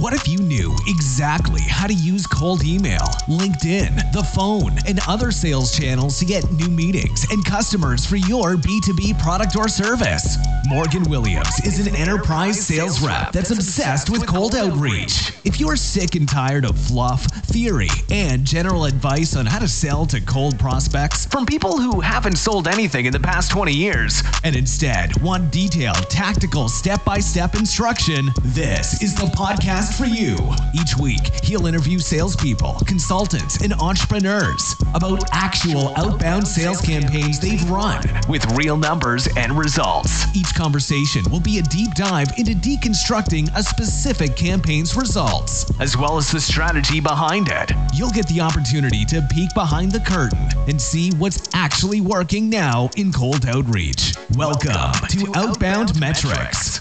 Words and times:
What 0.00 0.14
if 0.14 0.28
you 0.28 0.38
knew 0.38 0.76
exactly 0.86 1.60
how 1.60 1.88
to 1.88 1.92
use 1.92 2.24
cold 2.24 2.62
email, 2.62 3.00
LinkedIn, 3.26 4.12
the 4.12 4.22
phone, 4.22 4.78
and 4.86 5.00
other 5.08 5.32
sales 5.32 5.76
channels 5.76 6.20
to 6.20 6.24
get 6.24 6.48
new 6.52 6.68
meetings 6.68 7.26
and 7.32 7.44
customers 7.44 8.06
for 8.06 8.14
your 8.14 8.54
B2B 8.54 9.20
product 9.20 9.56
or 9.56 9.66
service? 9.66 10.38
Morgan 10.68 11.02
Williams 11.10 11.48
is 11.64 11.84
an 11.84 11.96
enterprise 11.96 12.64
sales 12.64 13.00
rep 13.00 13.32
that's 13.32 13.50
obsessed 13.50 14.08
with 14.08 14.24
cold 14.24 14.54
outreach. 14.54 15.32
If 15.44 15.58
you're 15.58 15.76
sick 15.76 16.14
and 16.14 16.28
tired 16.28 16.64
of 16.64 16.78
fluff, 16.78 17.24
theory, 17.46 17.88
and 18.10 18.44
general 18.44 18.84
advice 18.84 19.34
on 19.34 19.46
how 19.46 19.58
to 19.58 19.68
sell 19.68 20.06
to 20.06 20.20
cold 20.20 20.60
prospects 20.60 21.26
from 21.26 21.44
people 21.44 21.76
who 21.76 22.00
haven't 22.00 22.36
sold 22.36 22.68
anything 22.68 23.06
in 23.06 23.12
the 23.12 23.20
past 23.20 23.50
20 23.50 23.72
years, 23.72 24.22
and 24.44 24.54
instead 24.54 25.20
want 25.22 25.50
detailed, 25.50 26.08
tactical, 26.08 26.68
step 26.68 27.04
by 27.04 27.18
step 27.18 27.56
instruction, 27.56 28.28
this 28.44 29.02
is 29.02 29.14
the 29.14 29.26
podcast 29.26 29.87
for 29.92 30.06
you. 30.06 30.36
Each 30.74 30.96
week, 30.96 31.44
he'll 31.44 31.66
interview 31.66 31.98
salespeople, 31.98 32.78
consultants, 32.86 33.62
and 33.62 33.72
entrepreneurs 33.74 34.74
about 34.94 35.22
actual 35.32 35.92
outbound 35.96 36.46
sales 36.46 36.80
campaigns 36.80 37.38
they've 37.38 37.68
run 37.70 38.02
with 38.28 38.44
real 38.56 38.76
numbers 38.76 39.28
and 39.36 39.52
results. 39.58 40.26
Each 40.36 40.54
conversation 40.54 41.22
will 41.30 41.40
be 41.40 41.58
a 41.58 41.62
deep 41.62 41.94
dive 41.94 42.28
into 42.38 42.52
deconstructing 42.52 43.50
a 43.56 43.62
specific 43.62 44.36
campaign's 44.36 44.96
results, 44.96 45.70
as 45.80 45.96
well 45.96 46.16
as 46.16 46.30
the 46.30 46.40
strategy 46.40 47.00
behind 47.00 47.48
it. 47.50 47.72
You'll 47.94 48.10
get 48.10 48.26
the 48.28 48.40
opportunity 48.40 49.04
to 49.06 49.26
peek 49.30 49.52
behind 49.54 49.92
the 49.92 50.00
curtain 50.00 50.48
and 50.68 50.80
see 50.80 51.10
what's 51.12 51.48
actually 51.54 52.00
working 52.00 52.48
now 52.48 52.90
in 52.96 53.12
cold 53.12 53.46
outreach. 53.46 54.14
Welcome, 54.36 54.92
to, 55.08 55.32
Outbound, 55.34 55.98
Metrics. 56.00 56.80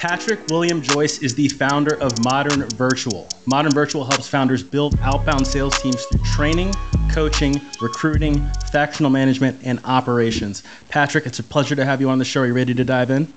Patrick 0.00 0.40
William 0.48 0.80
Joyce 0.80 1.18
is 1.18 1.34
the 1.34 1.46
founder 1.48 2.00
of 2.00 2.24
Modern 2.24 2.66
Virtual. 2.70 3.28
Modern 3.44 3.70
Virtual 3.70 4.02
helps 4.02 4.26
founders 4.26 4.62
build 4.62 4.98
outbound 5.02 5.46
sales 5.46 5.78
teams 5.78 6.02
through 6.06 6.24
training, 6.24 6.72
coaching, 7.12 7.60
recruiting, 7.82 8.50
fractional 8.70 9.10
management, 9.10 9.60
and 9.62 9.78
operations. 9.84 10.62
Patrick, 10.88 11.26
it's 11.26 11.38
a 11.38 11.42
pleasure 11.42 11.76
to 11.76 11.84
have 11.84 12.00
you 12.00 12.08
on 12.08 12.16
the 12.16 12.24
show. 12.24 12.40
Are 12.40 12.46
you 12.46 12.54
ready 12.54 12.72
to 12.72 12.82
dive 12.82 13.10
in? 13.10 13.30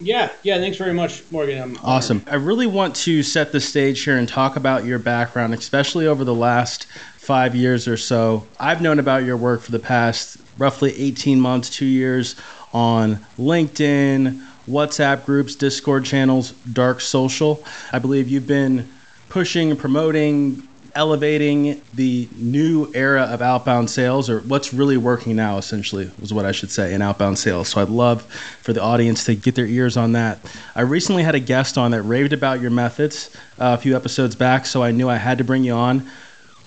Yeah, 0.00 0.32
yeah, 0.42 0.58
thanks 0.58 0.76
very 0.76 0.92
much, 0.92 1.22
Morgan. 1.30 1.62
I'm 1.62 1.76
awesome. 1.84 2.24
Honored. 2.26 2.34
I 2.34 2.44
really 2.44 2.66
want 2.66 2.96
to 2.96 3.22
set 3.22 3.52
the 3.52 3.60
stage 3.60 4.02
here 4.02 4.16
and 4.18 4.28
talk 4.28 4.56
about 4.56 4.84
your 4.84 4.98
background, 4.98 5.54
especially 5.54 6.08
over 6.08 6.24
the 6.24 6.34
last 6.34 6.88
five 7.18 7.54
years 7.54 7.86
or 7.86 7.96
so. 7.96 8.44
I've 8.58 8.82
known 8.82 8.98
about 8.98 9.22
your 9.22 9.36
work 9.36 9.60
for 9.60 9.70
the 9.70 9.78
past 9.78 10.38
roughly 10.58 11.00
18 11.00 11.40
months, 11.40 11.70
two 11.70 11.86
years 11.86 12.34
on 12.72 13.24
LinkedIn, 13.38 14.44
WhatsApp 14.68 15.24
groups, 15.24 15.54
Discord 15.54 16.04
channels, 16.04 16.52
dark 16.72 17.00
social. 17.00 17.64
I 17.92 17.98
believe 17.98 18.28
you've 18.28 18.46
been 18.46 18.88
pushing, 19.28 19.76
promoting, 19.76 20.62
elevating 20.94 21.80
the 21.94 22.28
new 22.36 22.90
era 22.94 23.22
of 23.22 23.40
outbound 23.40 23.88
sales, 23.88 24.28
or 24.28 24.40
what's 24.40 24.74
really 24.74 24.96
working 24.96 25.36
now, 25.36 25.58
essentially, 25.58 26.10
was 26.20 26.32
what 26.32 26.44
I 26.44 26.52
should 26.52 26.70
say 26.70 26.94
in 26.94 27.02
outbound 27.02 27.38
sales. 27.38 27.68
So 27.68 27.80
I'd 27.80 27.88
love 27.88 28.22
for 28.62 28.72
the 28.72 28.82
audience 28.82 29.24
to 29.24 29.34
get 29.34 29.54
their 29.54 29.66
ears 29.66 29.96
on 29.96 30.12
that. 30.12 30.38
I 30.74 30.82
recently 30.82 31.22
had 31.22 31.34
a 31.34 31.40
guest 31.40 31.78
on 31.78 31.92
that 31.92 32.02
raved 32.02 32.32
about 32.32 32.60
your 32.60 32.70
methods 32.70 33.30
uh, 33.58 33.76
a 33.78 33.78
few 33.78 33.96
episodes 33.96 34.34
back, 34.34 34.66
so 34.66 34.82
I 34.82 34.90
knew 34.90 35.08
I 35.08 35.16
had 35.16 35.38
to 35.38 35.44
bring 35.44 35.64
you 35.64 35.74
on. 35.74 36.08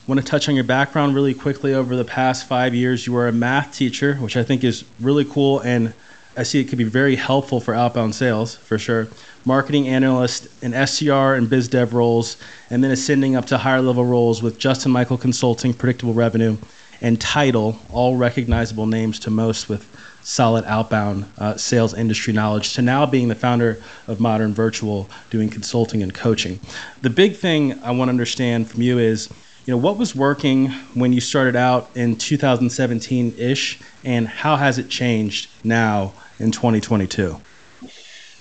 Want 0.07 0.19
to 0.19 0.25
touch 0.25 0.49
on 0.49 0.55
your 0.55 0.63
background 0.63 1.13
really 1.13 1.33
quickly. 1.33 1.73
Over 1.73 1.95
the 1.95 2.05
past 2.05 2.47
five 2.47 2.73
years, 2.73 3.05
you 3.05 3.13
were 3.13 3.27
a 3.27 3.31
math 3.31 3.73
teacher, 3.73 4.15
which 4.15 4.35
I 4.35 4.43
think 4.43 4.63
is 4.63 4.83
really 4.99 5.25
cool 5.25 5.59
and 5.59 5.93
I 6.37 6.43
see 6.43 6.61
it 6.61 6.69
could 6.69 6.77
be 6.77 6.85
very 6.85 7.17
helpful 7.17 7.59
for 7.59 7.73
outbound 7.73 8.15
sales 8.15 8.55
for 8.55 8.77
sure. 8.77 9.09
Marketing 9.43 9.89
analyst 9.89 10.47
in 10.63 10.71
SDR 10.71 11.37
and 11.37 11.49
biz 11.49 11.67
dev 11.67 11.93
roles, 11.93 12.37
and 12.69 12.81
then 12.83 12.91
ascending 12.91 13.35
up 13.35 13.47
to 13.47 13.57
higher 13.57 13.81
level 13.81 14.05
roles 14.05 14.41
with 14.41 14.57
Justin 14.57 14.91
Michael 14.91 15.17
Consulting, 15.17 15.73
Predictable 15.73 16.13
Revenue, 16.13 16.57
and 17.01 17.19
Title, 17.19 17.77
all 17.91 18.15
recognizable 18.15 18.85
names 18.85 19.19
to 19.19 19.29
most 19.29 19.67
with 19.67 19.85
solid 20.23 20.63
outbound 20.65 21.25
uh, 21.37 21.57
sales 21.57 21.93
industry 21.93 22.31
knowledge, 22.31 22.73
to 22.73 22.81
now 22.81 23.05
being 23.05 23.27
the 23.27 23.35
founder 23.35 23.81
of 24.07 24.19
Modern 24.19 24.53
Virtual, 24.53 25.09
doing 25.31 25.49
consulting 25.49 26.01
and 26.01 26.13
coaching. 26.13 26.59
The 27.01 27.09
big 27.09 27.35
thing 27.35 27.81
I 27.83 27.91
want 27.91 28.07
to 28.07 28.11
understand 28.11 28.69
from 28.69 28.83
you 28.83 28.99
is 28.99 29.27
you 29.65 29.71
know 29.71 29.77
what 29.77 29.97
was 29.97 30.15
working 30.15 30.69
when 30.95 31.13
you 31.13 31.21
started 31.21 31.55
out 31.55 31.89
in 31.95 32.15
2017-ish 32.15 33.79
and 34.03 34.27
how 34.27 34.55
has 34.55 34.77
it 34.77 34.89
changed 34.89 35.49
now 35.63 36.13
in 36.39 36.51
2022 36.51 37.39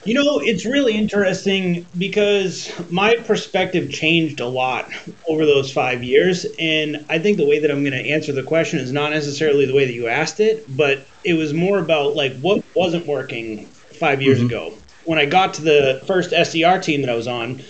you 0.05 0.15
know 0.15 0.39
it's 0.39 0.65
really 0.65 0.97
interesting 0.97 1.85
because 1.99 2.73
my 2.91 3.17
perspective 3.17 3.91
changed 3.91 4.41
a 4.41 4.47
lot 4.47 4.91
over 5.29 5.45
those 5.45 5.71
five 5.71 6.03
years 6.03 6.47
and 6.59 7.05
i 7.11 7.19
think 7.19 7.37
the 7.37 7.47
way 7.47 7.59
that 7.59 7.71
i'm 7.71 7.83
going 7.83 7.93
to 7.93 8.11
answer 8.11 8.33
the 8.33 8.43
question 8.43 8.79
is 8.79 8.93
not 8.93 9.11
necessarily 9.11 9.67
the 9.67 9.75
way 9.75 9.85
that 9.85 9.93
you 9.93 10.09
asked 10.09 10.41
it 10.41 10.65
but 10.75 11.07
it 11.25 11.35
was 11.35 11.53
more 11.53 11.79
about 11.79 12.17
like 12.17 12.35
what 12.41 12.65
wasn't 12.75 13.07
working 13.07 13.67
five 13.67 14.23
years 14.23 14.39
mm-hmm. 14.39 14.47
ago 14.47 14.73
when 15.05 15.19
i 15.19 15.27
got 15.27 15.53
to 15.53 15.61
the 15.61 16.03
first 16.07 16.31
sdr 16.31 16.83
team 16.83 17.03
that 17.03 17.11
i 17.11 17.15
was 17.15 17.29
on 17.29 17.61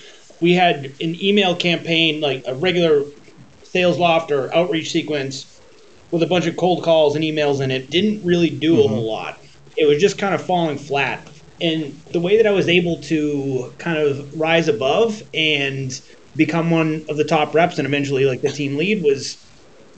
we 0.40 0.54
had 0.54 0.86
an 1.00 1.22
email 1.22 1.54
campaign 1.54 2.20
like 2.20 2.44
a 2.46 2.54
regular 2.54 3.02
Salesloft 3.72 4.30
or 4.30 4.52
outreach 4.54 4.90
sequence 4.90 5.60
with 6.10 6.22
a 6.22 6.26
bunch 6.26 6.46
of 6.46 6.56
cold 6.56 6.82
calls 6.82 7.14
and 7.14 7.24
emails 7.24 7.60
in 7.60 7.70
it 7.70 7.90
didn't 7.90 8.24
really 8.24 8.50
do 8.50 8.76
mm-hmm. 8.76 8.92
a 8.92 8.96
whole 8.96 9.10
lot. 9.10 9.38
It 9.76 9.86
was 9.86 10.00
just 10.00 10.18
kind 10.18 10.34
of 10.34 10.42
falling 10.42 10.78
flat. 10.78 11.26
And 11.60 11.94
the 12.12 12.20
way 12.20 12.36
that 12.36 12.46
I 12.46 12.50
was 12.50 12.68
able 12.68 12.96
to 13.02 13.72
kind 13.78 13.98
of 13.98 14.38
rise 14.38 14.66
above 14.68 15.22
and 15.34 16.00
become 16.36 16.70
one 16.70 17.04
of 17.08 17.16
the 17.16 17.24
top 17.24 17.54
reps 17.54 17.78
and 17.78 17.86
eventually 17.86 18.24
like 18.24 18.40
the 18.40 18.50
team 18.50 18.76
lead 18.76 19.02
was 19.02 19.44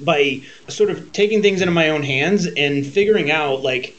by 0.00 0.40
sort 0.68 0.90
of 0.90 1.12
taking 1.12 1.42
things 1.42 1.60
into 1.60 1.72
my 1.72 1.90
own 1.90 2.02
hands 2.02 2.46
and 2.56 2.84
figuring 2.86 3.30
out 3.30 3.62
like 3.62 3.96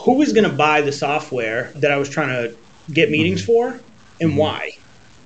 who 0.00 0.14
was 0.14 0.32
going 0.32 0.48
to 0.48 0.54
buy 0.54 0.80
the 0.80 0.92
software 0.92 1.72
that 1.76 1.90
I 1.90 1.96
was 1.96 2.08
trying 2.08 2.28
to 2.28 2.56
get 2.92 3.10
meetings 3.10 3.42
mm-hmm. 3.42 3.52
for 3.52 3.80
and 4.20 4.30
mm-hmm. 4.30 4.36
why. 4.38 4.76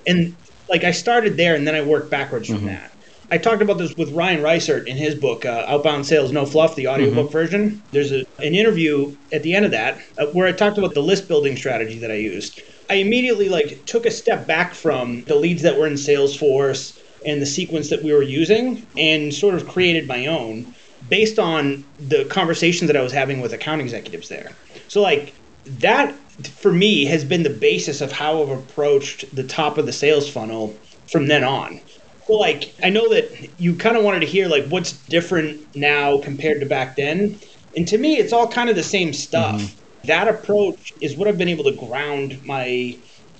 And 0.06 0.36
like 0.68 0.84
I 0.84 0.90
started 0.90 1.36
there 1.36 1.54
and 1.54 1.66
then 1.66 1.74
I 1.74 1.82
worked 1.82 2.10
backwards 2.10 2.48
from 2.48 2.58
mm-hmm. 2.58 2.66
that. 2.66 2.92
I 3.30 3.36
talked 3.36 3.60
about 3.60 3.76
this 3.76 3.94
with 3.94 4.12
Ryan 4.12 4.40
Reisert 4.40 4.86
in 4.86 4.96
his 4.96 5.14
book, 5.14 5.44
uh, 5.44 5.64
Outbound 5.68 6.06
Sales 6.06 6.32
No 6.32 6.46
Fluff, 6.46 6.76
the 6.76 6.88
audiobook 6.88 7.26
mm-hmm. 7.26 7.32
version. 7.32 7.82
There's 7.90 8.10
a, 8.10 8.24
an 8.38 8.54
interview 8.54 9.14
at 9.32 9.42
the 9.42 9.54
end 9.54 9.66
of 9.66 9.70
that 9.72 9.98
uh, 10.16 10.26
where 10.28 10.46
I 10.46 10.52
talked 10.52 10.78
about 10.78 10.94
the 10.94 11.02
list 11.02 11.28
building 11.28 11.56
strategy 11.56 11.98
that 11.98 12.10
I 12.10 12.14
used. 12.14 12.62
I 12.88 12.94
immediately 12.94 13.50
like 13.50 13.84
took 13.84 14.06
a 14.06 14.10
step 14.10 14.46
back 14.46 14.72
from 14.72 15.24
the 15.24 15.34
leads 15.34 15.60
that 15.62 15.78
were 15.78 15.86
in 15.86 15.94
Salesforce 15.94 16.98
and 17.26 17.42
the 17.42 17.46
sequence 17.46 17.90
that 17.90 18.02
we 18.02 18.12
were 18.12 18.22
using 18.22 18.86
and 18.96 19.34
sort 19.34 19.54
of 19.54 19.68
created 19.68 20.08
my 20.08 20.26
own 20.26 20.74
based 21.10 21.38
on 21.38 21.84
the 21.98 22.24
conversations 22.26 22.88
that 22.88 22.96
I 22.96 23.02
was 23.02 23.12
having 23.12 23.40
with 23.40 23.52
account 23.52 23.82
executives 23.82 24.28
there. 24.28 24.52
So 24.88 25.02
like 25.02 25.34
that 25.66 26.14
for 26.44 26.72
me 26.72 27.04
has 27.04 27.24
been 27.24 27.42
the 27.42 27.50
basis 27.50 28.00
of 28.00 28.12
how 28.12 28.42
I've 28.42 28.50
approached 28.50 29.34
the 29.34 29.44
top 29.44 29.76
of 29.76 29.84
the 29.84 29.92
sales 29.92 30.30
funnel 30.30 30.74
from 31.08 31.26
then 31.26 31.44
on. 31.44 31.80
Well, 32.28 32.40
like 32.40 32.74
I 32.82 32.90
know 32.90 33.08
that 33.08 33.48
you 33.58 33.74
kind 33.74 33.96
of 33.96 34.04
wanted 34.04 34.20
to 34.20 34.26
hear 34.26 34.48
like 34.48 34.66
what's 34.68 34.92
different 34.92 35.74
now 35.74 36.18
compared 36.18 36.60
to 36.60 36.66
back 36.66 36.96
then, 36.96 37.38
and 37.76 37.88
to 37.88 37.98
me, 37.98 38.18
it's 38.18 38.32
all 38.32 38.46
kind 38.46 38.68
of 38.68 38.76
the 38.76 38.82
same 38.82 39.12
stuff. 39.12 39.60
Mm-hmm. 39.60 40.06
That 40.06 40.28
approach 40.28 40.92
is 41.00 41.16
what 41.16 41.26
I've 41.28 41.38
been 41.38 41.48
able 41.48 41.64
to 41.64 41.72
ground 41.72 42.44
my 42.44 42.96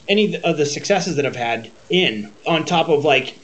any 0.09 0.37
of 0.43 0.57
the 0.57 0.67
successes 0.67 1.17
that 1.17 1.27
I've 1.27 1.37
had 1.37 1.71
in 1.91 2.33
on 2.47 2.65
top 2.65 2.89
of 2.89 3.05
like 3.05 3.39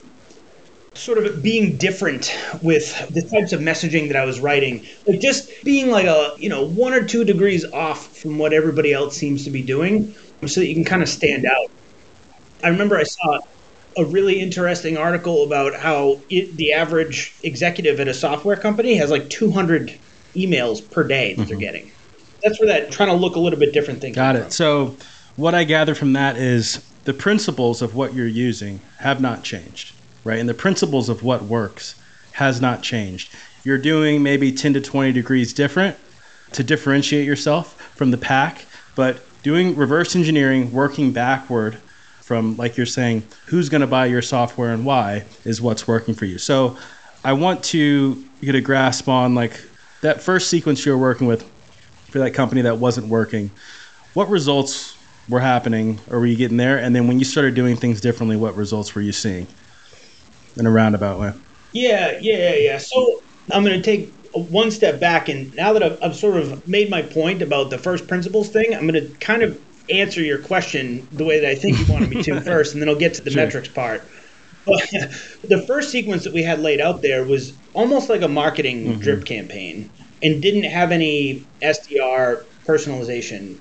sort 0.94 1.19
of 1.19 1.43
being 1.43 1.76
different 1.76 2.35
with 2.62 3.08
the 3.08 3.23
types 3.23 3.52
of 3.52 3.61
messaging 3.61 4.08
that 4.08 4.17
I 4.17 4.25
was 4.25 4.41
writing. 4.41 4.87
Like 5.06 5.20
just 5.20 5.50
being 5.64 5.91
like 5.91 6.06
a, 6.06 6.35
you 6.38 6.49
know, 6.49 6.67
one 6.67 6.94
or 6.94 7.05
two 7.05 7.25
degrees 7.25 7.64
off 7.73 8.17
from 8.17 8.38
what 8.38 8.52
everybody 8.52 8.93
else 8.93 9.17
seems 9.17 9.44
to 9.44 9.50
be 9.50 9.62
doing 9.62 10.14
so 10.46 10.61
that 10.61 10.67
you 10.67 10.75
can 10.75 10.85
kind 10.85 11.02
of 11.02 11.08
stand 11.08 11.46
out. 11.46 11.70
I 12.62 12.69
remember 12.69 12.96
I 12.96 13.02
saw 13.02 13.41
a 13.96 14.05
really 14.05 14.41
interesting 14.41 14.96
article 14.96 15.44
about 15.44 15.75
how 15.75 16.20
it, 16.31 16.56
the 16.56 16.73
average 16.73 17.35
executive 17.43 18.00
at 18.00 18.08
a 18.08 18.14
software 18.14 18.56
company 18.56 18.94
has 18.96 19.11
like 19.11 19.31
200 19.31 19.99
emails 20.35 20.88
per 20.91 21.05
day 21.05 21.35
that 21.35 21.43
mm-hmm. 21.43 21.49
they're 21.49 21.58
getting. 21.58 21.91
That's 22.43 22.61
where 22.61 22.69
that 22.69 22.91
trying 22.91 23.08
to 23.08 23.14
look 23.14 23.37
a 23.37 23.41
little 23.41 23.58
bit 23.58 23.73
different 23.73 24.00
thing. 24.00 24.12
Got 24.12 24.37
it. 24.37 24.43
From. 24.43 24.50
So, 24.50 24.96
what 25.37 25.55
I 25.55 25.64
gather 25.64 25.94
from 25.94 26.12
that 26.12 26.37
is 26.37 26.85
the 27.05 27.14
principles 27.14 27.82
of 27.82 27.94
what 27.94 28.14
you're 28.14 28.26
using 28.26 28.81
have 28.99 29.20
not 29.20 29.43
changed, 29.43 29.94
right? 30.25 30.38
And 30.38 30.49
the 30.49 30.55
principles 30.55 31.08
of 31.08 31.23
what 31.23 31.43
works 31.43 31.94
has 32.32 32.61
not 32.61 32.82
changed. 32.82 33.35
You're 33.64 33.79
doing 33.79 34.23
maybe 34.23 34.52
10 34.52 34.75
to 34.75 34.81
20 34.81 35.12
degrees 35.12 35.52
different 35.52 35.96
to 36.52 36.62
differentiate 36.62 37.26
yourself 37.26 37.81
from 37.96 38.11
the 38.11 38.19
pack, 38.19 38.67
but 38.94 39.25
doing 39.43 39.75
reverse 39.75 40.14
engineering, 40.14 40.73
working 40.73 41.12
backward 41.12 41.79
from, 42.25 42.56
like 42.56 42.79
you're 42.79 42.87
saying, 42.87 43.23
who's 43.44 43.69
going 43.69 43.82
to 43.82 43.87
buy 43.87 44.06
your 44.06 44.23
software 44.23 44.73
and 44.73 44.87
why 44.87 45.23
is 45.44 45.61
what's 45.61 45.87
working 45.87 46.15
for 46.15 46.25
you. 46.25 46.38
So 46.38 46.75
I 47.23 47.35
want 47.35 47.62
to 47.65 48.25
get 48.41 48.55
a 48.55 48.62
grasp 48.62 49.09
on 49.09 49.35
like 49.35 49.61
that 50.00 50.23
first 50.23 50.49
sequence 50.49 50.87
you 50.87 50.93
were 50.93 50.99
working 50.99 51.26
with 51.26 51.47
for 52.09 52.21
that 52.21 52.31
company 52.31 52.62
that 52.62 52.79
wasn't 52.79 53.09
working. 53.09 53.50
What 54.15 54.31
results 54.31 54.97
were 55.29 55.41
happening 55.41 56.00
or 56.09 56.19
were 56.19 56.26
you 56.26 56.37
getting 56.37 56.56
there? 56.56 56.79
And 56.79 56.97
then 56.97 57.06
when 57.06 57.19
you 57.19 57.26
started 57.26 57.55
doing 57.55 57.76
things 57.76 58.00
differently, 58.00 58.37
what 58.37 58.56
results 58.56 58.94
were 58.94 59.03
you 59.03 59.12
seeing 59.12 59.47
in 60.56 60.65
a 60.65 60.70
roundabout 60.70 61.20
way? 61.20 61.32
Yeah, 61.73 62.17
yeah, 62.23 62.55
yeah. 62.55 62.79
So 62.79 63.23
I'm 63.53 63.65
going 63.65 63.77
to 63.77 63.82
take 63.82 64.11
one 64.32 64.70
step 64.70 64.99
back, 64.99 65.29
and 65.29 65.55
now 65.55 65.75
that 65.75 65.82
I've, 65.82 66.03
I've, 66.03 66.17
sort 66.17 66.37
of 66.38 66.67
made 66.67 66.88
my 66.88 67.03
point 67.03 67.43
about 67.43 67.70
the 67.70 67.79
first 67.79 68.09
principles 68.09 68.49
thing, 68.49 68.75
I'm 68.75 68.87
going 68.87 68.94
to 68.94 69.15
kind 69.19 69.43
of 69.43 69.61
answer 69.90 70.22
your 70.22 70.38
question 70.38 71.06
the 71.12 71.25
way 71.25 71.40
that 71.40 71.50
I 71.50 71.54
think 71.54 71.78
you 71.78 71.92
wanted 71.92 72.10
me 72.10 72.22
to 72.22 72.40
first, 72.42 72.72
and 72.72 72.82
then 72.82 72.88
I'll 72.88 72.94
get 72.94 73.14
to 73.14 73.22
the 73.22 73.31
sure. 73.31 73.44
metrics 73.44 73.69
part. 73.69 74.02
But 74.64 74.88
the 75.44 75.62
first 75.66 75.90
sequence 75.90 76.25
that 76.25 76.32
we 76.32 76.42
had 76.42 76.60
laid 76.60 76.81
out 76.81 77.02
there 77.02 77.25
was 77.25 77.52
almost 77.75 78.08
like 78.08 78.22
a 78.22 78.28
marketing 78.28 78.86
mm-hmm. 78.86 79.00
drip 79.00 79.25
campaign 79.25 79.90
and 80.22 80.40
didn't 80.40 80.64
have 80.64 80.90
any 80.90 81.44
SDR 81.60 82.44
personalization 82.66 83.58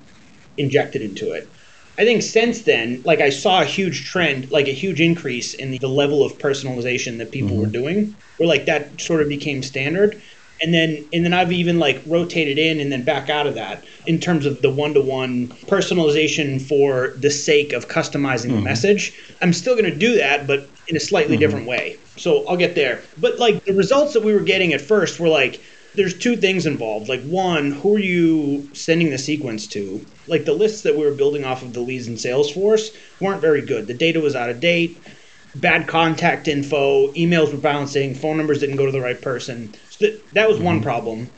injected 0.56 1.02
into 1.02 1.32
it. 1.32 1.48
I 1.96 2.04
think 2.04 2.22
since 2.22 2.62
then, 2.62 3.02
like 3.04 3.20
I 3.20 3.30
saw 3.30 3.62
a 3.62 3.64
huge 3.64 4.06
trend, 4.06 4.50
like 4.50 4.66
a 4.66 4.72
huge 4.72 5.00
increase 5.00 5.54
in 5.54 5.70
the, 5.70 5.78
the 5.78 5.88
level 5.88 6.24
of 6.24 6.38
personalization 6.38 7.18
that 7.18 7.30
people 7.30 7.50
mm-hmm. 7.50 7.60
were 7.60 7.66
doing, 7.66 8.16
where 8.38 8.48
like 8.48 8.66
that 8.66 9.00
sort 9.00 9.20
of 9.20 9.28
became 9.28 9.62
standard. 9.62 10.20
And 10.62 10.72
then 10.72 11.04
and 11.12 11.24
then 11.24 11.34
I've 11.34 11.52
even 11.52 11.78
like 11.78 12.00
rotated 12.06 12.58
in 12.58 12.80
and 12.80 12.90
then 12.90 13.02
back 13.02 13.28
out 13.28 13.46
of 13.46 13.54
that 13.54 13.84
in 14.06 14.18
terms 14.18 14.46
of 14.46 14.62
the 14.62 14.70
one 14.70 14.94
to 14.94 15.00
one 15.00 15.48
personalization 15.66 16.60
for 16.60 17.14
the 17.18 17.30
sake 17.30 17.72
of 17.72 17.88
customizing 17.88 18.46
mm-hmm. 18.46 18.56
the 18.56 18.62
message. 18.62 19.12
I'm 19.42 19.52
still 19.52 19.76
gonna 19.76 19.94
do 19.94 20.16
that, 20.16 20.46
but 20.46 20.68
in 20.88 20.96
a 20.96 21.00
slightly 21.00 21.34
mm-hmm. 21.34 21.40
different 21.40 21.66
way. 21.66 21.96
So 22.16 22.46
I'll 22.46 22.56
get 22.56 22.74
there. 22.74 23.02
But 23.18 23.38
like 23.38 23.64
the 23.64 23.74
results 23.74 24.12
that 24.14 24.22
we 24.22 24.32
were 24.32 24.40
getting 24.40 24.72
at 24.72 24.80
first 24.80 25.18
were 25.18 25.28
like 25.28 25.60
there's 25.94 26.16
two 26.16 26.36
things 26.36 26.66
involved. 26.66 27.08
Like 27.08 27.22
one, 27.22 27.70
who 27.70 27.96
are 27.96 28.00
you 28.00 28.68
sending 28.72 29.10
the 29.10 29.18
sequence 29.18 29.66
to? 29.68 30.04
Like 30.26 30.44
the 30.44 30.52
lists 30.52 30.82
that 30.82 30.96
we 30.96 31.04
were 31.04 31.14
building 31.14 31.44
off 31.44 31.62
of 31.62 31.72
the 31.72 31.80
leads 31.80 32.08
in 32.08 32.14
Salesforce 32.14 32.94
weren't 33.20 33.40
very 33.40 33.60
good. 33.60 33.86
The 33.86 33.94
data 33.94 34.20
was 34.20 34.34
out 34.34 34.50
of 34.50 34.60
date, 34.60 35.00
bad 35.54 35.86
contact 35.86 36.48
info, 36.48 37.12
emails 37.12 37.52
were 37.52 37.58
bouncing, 37.58 38.14
phone 38.14 38.36
numbers 38.36 38.60
didn't 38.60 38.76
go 38.76 38.86
to 38.86 38.92
the 38.92 39.00
right 39.00 39.20
person. 39.20 39.72
That 40.32 40.48
was 40.48 40.58
one 40.58 40.76
mm-hmm. 40.76 40.84
problem. 40.84 41.30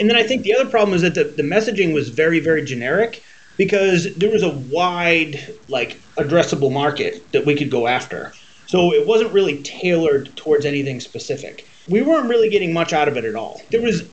And 0.00 0.08
then 0.08 0.16
I 0.16 0.22
think 0.22 0.42
the 0.42 0.54
other 0.54 0.68
problem 0.68 0.94
is 0.94 1.02
that 1.02 1.14
the, 1.14 1.24
the 1.24 1.42
messaging 1.42 1.92
was 1.92 2.08
very, 2.08 2.38
very 2.40 2.64
generic 2.64 3.22
because 3.56 4.14
there 4.14 4.30
was 4.30 4.44
a 4.44 4.50
wide, 4.50 5.54
like, 5.68 5.98
addressable 6.16 6.72
market 6.72 7.32
that 7.32 7.44
we 7.44 7.56
could 7.56 7.70
go 7.70 7.88
after. 7.88 8.32
So 8.66 8.92
it 8.92 9.06
wasn't 9.06 9.32
really 9.32 9.60
tailored 9.62 10.36
towards 10.36 10.64
anything 10.64 11.00
specific 11.00 11.66
we 11.88 12.02
weren't 12.02 12.28
really 12.28 12.50
getting 12.50 12.72
much 12.72 12.92
out 12.92 13.08
of 13.08 13.16
it 13.16 13.24
at 13.24 13.34
all. 13.34 13.62
There 13.70 13.80
was 13.80 14.04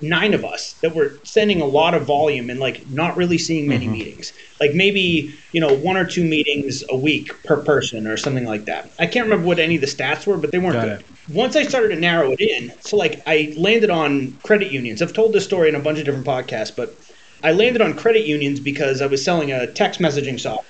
nine 0.00 0.34
of 0.34 0.44
us 0.44 0.74
that 0.80 0.94
were 0.94 1.12
sending 1.24 1.60
a 1.60 1.66
lot 1.66 1.94
of 1.94 2.04
volume 2.04 2.50
and 2.50 2.60
like 2.60 2.88
not 2.90 3.16
really 3.16 3.38
seeing 3.38 3.68
many 3.68 3.84
mm-hmm. 3.84 3.92
meetings. 3.92 4.32
Like 4.60 4.74
maybe 4.74 5.34
you 5.52 5.60
know 5.60 5.74
one 5.74 5.96
or 5.96 6.04
two 6.04 6.24
meetings 6.24 6.84
a 6.88 6.96
week 6.96 7.42
per 7.44 7.56
person 7.56 8.06
or 8.06 8.16
something 8.16 8.44
like 8.44 8.64
that. 8.64 8.90
I 8.98 9.06
can't 9.06 9.24
remember 9.24 9.46
what 9.46 9.58
any 9.58 9.74
of 9.76 9.80
the 9.80 9.86
stats 9.86 10.26
were 10.26 10.36
but 10.36 10.52
they 10.52 10.58
weren't 10.58 10.74
Got 10.74 10.84
good. 10.84 11.00
it. 11.00 11.34
once 11.34 11.56
i 11.56 11.62
started 11.62 11.88
to 11.88 12.00
narrow 12.00 12.32
it 12.32 12.40
in 12.40 12.72
so 12.80 12.96
like 12.96 13.22
i 13.26 13.54
landed 13.56 13.90
on 13.90 14.32
credit 14.42 14.72
unions. 14.72 15.02
I've 15.02 15.12
told 15.12 15.32
this 15.32 15.44
story 15.44 15.68
in 15.68 15.74
a 15.74 15.80
bunch 15.80 15.98
of 15.98 16.04
different 16.04 16.26
podcasts 16.26 16.74
but 16.74 16.96
i 17.42 17.52
landed 17.52 17.82
on 17.82 17.94
credit 17.94 18.26
unions 18.26 18.60
because 18.60 19.00
i 19.00 19.06
was 19.06 19.24
selling 19.24 19.52
a 19.52 19.66
text 19.66 20.00
messaging 20.00 20.38
software 20.38 20.64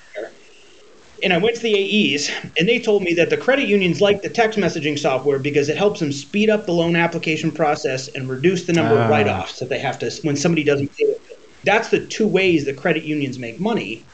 and 1.22 1.32
I 1.32 1.38
went 1.38 1.56
to 1.56 1.62
the 1.62 1.74
AEs, 2.14 2.30
and 2.58 2.68
they 2.68 2.78
told 2.78 3.02
me 3.02 3.14
that 3.14 3.30
the 3.30 3.36
credit 3.36 3.68
unions 3.68 4.00
like 4.00 4.22
the 4.22 4.28
text 4.28 4.58
messaging 4.58 4.98
software 4.98 5.38
because 5.38 5.68
it 5.68 5.76
helps 5.76 6.00
them 6.00 6.12
speed 6.12 6.50
up 6.50 6.66
the 6.66 6.72
loan 6.72 6.96
application 6.96 7.50
process 7.50 8.08
and 8.08 8.28
reduce 8.28 8.66
the 8.66 8.72
number 8.72 8.94
of 8.94 9.00
ah. 9.00 9.08
write-offs 9.08 9.58
that 9.58 9.68
they 9.68 9.78
have 9.78 9.98
to 9.98 10.10
when 10.22 10.36
somebody 10.36 10.64
doesn't 10.64 10.88
pay 10.96 11.04
it. 11.04 11.20
That's 11.64 11.88
the 11.88 12.06
two 12.06 12.26
ways 12.26 12.64
the 12.64 12.72
credit 12.72 13.04
unions 13.04 13.38
make 13.38 13.60
money, 13.60 14.04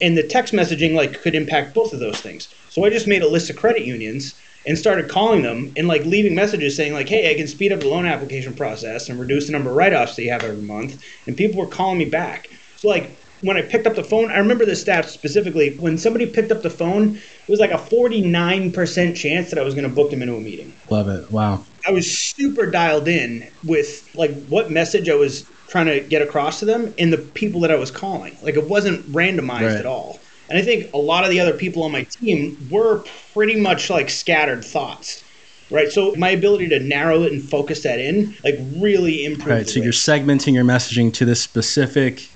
and 0.00 0.16
the 0.16 0.22
text 0.22 0.52
messaging 0.52 0.94
like 0.94 1.20
could 1.20 1.34
impact 1.34 1.74
both 1.74 1.92
of 1.92 2.00
those 2.00 2.20
things. 2.20 2.48
So 2.70 2.84
I 2.84 2.90
just 2.90 3.06
made 3.06 3.22
a 3.22 3.28
list 3.28 3.50
of 3.50 3.56
credit 3.56 3.84
unions 3.84 4.34
and 4.66 4.78
started 4.78 5.08
calling 5.08 5.42
them 5.42 5.72
and 5.76 5.88
like 5.88 6.04
leaving 6.04 6.34
messages 6.34 6.76
saying 6.76 6.92
like, 6.92 7.08
"Hey, 7.08 7.30
I 7.30 7.34
can 7.34 7.48
speed 7.48 7.72
up 7.72 7.80
the 7.80 7.88
loan 7.88 8.06
application 8.06 8.54
process 8.54 9.08
and 9.08 9.18
reduce 9.18 9.46
the 9.46 9.52
number 9.52 9.70
of 9.70 9.76
write-offs 9.76 10.16
that 10.16 10.22
you 10.22 10.30
have 10.30 10.44
every 10.44 10.62
month." 10.62 11.02
And 11.26 11.36
people 11.36 11.60
were 11.60 11.66
calling 11.66 11.98
me 11.98 12.04
back. 12.04 12.48
So 12.76 12.88
like 12.88 13.10
when 13.42 13.56
I 13.56 13.62
picked 13.62 13.86
up 13.86 13.94
the 13.94 14.04
phone, 14.04 14.30
I 14.30 14.38
remember 14.38 14.64
the 14.64 14.72
stats 14.72 15.08
specifically. 15.08 15.76
When 15.76 15.98
somebody 15.98 16.26
picked 16.26 16.50
up 16.50 16.62
the 16.62 16.70
phone, 16.70 17.16
it 17.16 17.48
was 17.48 17.60
like 17.60 17.72
a 17.72 17.78
49% 17.78 19.16
chance 19.16 19.50
that 19.50 19.58
I 19.58 19.62
was 19.62 19.74
going 19.74 19.88
to 19.88 19.94
book 19.94 20.10
them 20.10 20.22
into 20.22 20.36
a 20.36 20.40
meeting. 20.40 20.72
Love 20.90 21.08
it. 21.08 21.30
Wow. 21.30 21.64
I 21.86 21.90
was 21.90 22.18
super 22.18 22.66
dialed 22.66 23.08
in 23.08 23.46
with 23.64 24.08
like 24.14 24.32
what 24.46 24.70
message 24.70 25.08
I 25.08 25.16
was 25.16 25.44
trying 25.68 25.86
to 25.86 26.00
get 26.00 26.22
across 26.22 26.60
to 26.60 26.64
them 26.64 26.94
and 26.98 27.12
the 27.12 27.18
people 27.18 27.60
that 27.62 27.70
I 27.72 27.76
was 27.76 27.90
calling. 27.90 28.36
Like 28.42 28.54
it 28.54 28.68
wasn't 28.68 29.04
randomized 29.10 29.62
right. 29.62 29.76
at 29.76 29.86
all. 29.86 30.20
And 30.48 30.58
I 30.58 30.62
think 30.62 30.92
a 30.92 30.98
lot 30.98 31.24
of 31.24 31.30
the 31.30 31.40
other 31.40 31.54
people 31.54 31.82
on 31.82 31.90
my 31.92 32.04
team 32.04 32.56
were 32.70 33.02
pretty 33.32 33.58
much 33.58 33.90
like 33.90 34.10
scattered 34.10 34.64
thoughts. 34.64 35.24
Right. 35.70 35.90
So 35.90 36.14
my 36.16 36.28
ability 36.28 36.68
to 36.68 36.78
narrow 36.78 37.22
it 37.22 37.32
and 37.32 37.42
focus 37.42 37.82
that 37.84 37.98
in 37.98 38.36
like 38.44 38.56
really 38.76 39.24
improved. 39.24 39.48
Right. 39.48 39.68
So 39.68 39.80
you're 39.80 39.92
segmenting 39.92 40.52
your 40.52 40.64
messaging 40.64 41.12
to 41.14 41.24
this 41.24 41.40
specific 41.40 42.28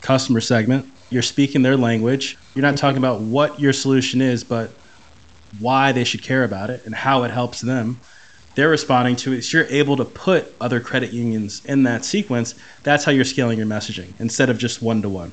customer 0.00 0.40
segment. 0.40 0.86
You're 1.10 1.22
speaking 1.22 1.62
their 1.62 1.76
language. 1.76 2.36
You're 2.54 2.62
not 2.62 2.76
talking 2.76 2.98
about 2.98 3.20
what 3.20 3.58
your 3.58 3.72
solution 3.72 4.20
is, 4.20 4.44
but 4.44 4.70
why 5.58 5.92
they 5.92 6.04
should 6.04 6.22
care 6.22 6.44
about 6.44 6.70
it 6.70 6.84
and 6.84 6.94
how 6.94 7.24
it 7.24 7.30
helps 7.30 7.60
them. 7.60 7.98
They're 8.54 8.68
responding 8.68 9.16
to 9.16 9.34
it. 9.34 9.42
So 9.42 9.58
you're 9.58 9.66
able 9.68 9.96
to 9.96 10.04
put 10.04 10.52
other 10.60 10.80
credit 10.80 11.12
unions 11.12 11.64
in 11.64 11.84
that 11.84 12.04
sequence. 12.04 12.54
That's 12.82 13.04
how 13.04 13.12
you're 13.12 13.24
scaling 13.24 13.56
your 13.58 13.66
messaging 13.66 14.18
instead 14.20 14.50
of 14.50 14.58
just 14.58 14.82
one 14.82 15.00
to 15.02 15.08
one. 15.08 15.32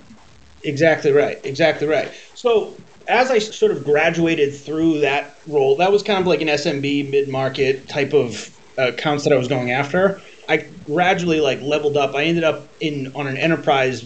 Exactly 0.64 1.12
right. 1.12 1.38
Exactly 1.44 1.88
right. 1.88 2.12
So 2.36 2.78
as 3.08 3.32
I 3.32 3.40
sort 3.40 3.72
of 3.72 3.84
graduated 3.84 4.56
through 4.56 5.00
that 5.02 5.36
role, 5.48 5.76
that 5.78 5.92
was 5.92 6.04
kind 6.04 6.20
of 6.20 6.28
like 6.28 6.42
an 6.42 6.48
SMB 6.48 7.10
mid 7.10 7.30
market 7.30 7.90
type 7.90 8.14
of 8.14 8.50
uh, 8.78 8.90
accounts 8.90 9.24
that 9.24 9.34
I 9.34 9.38
was 9.38 9.48
going 9.48 9.72
after. 9.72 10.22
I 10.48 10.58
gradually 10.58 11.40
like 11.40 11.62
leveled 11.62 11.98
up. 11.98 12.16
I 12.16 12.24
ended 12.24 12.44
up 12.44 12.70
in 12.80 13.12
on 13.16 13.28
an 13.28 13.38
enterprise 13.38 14.04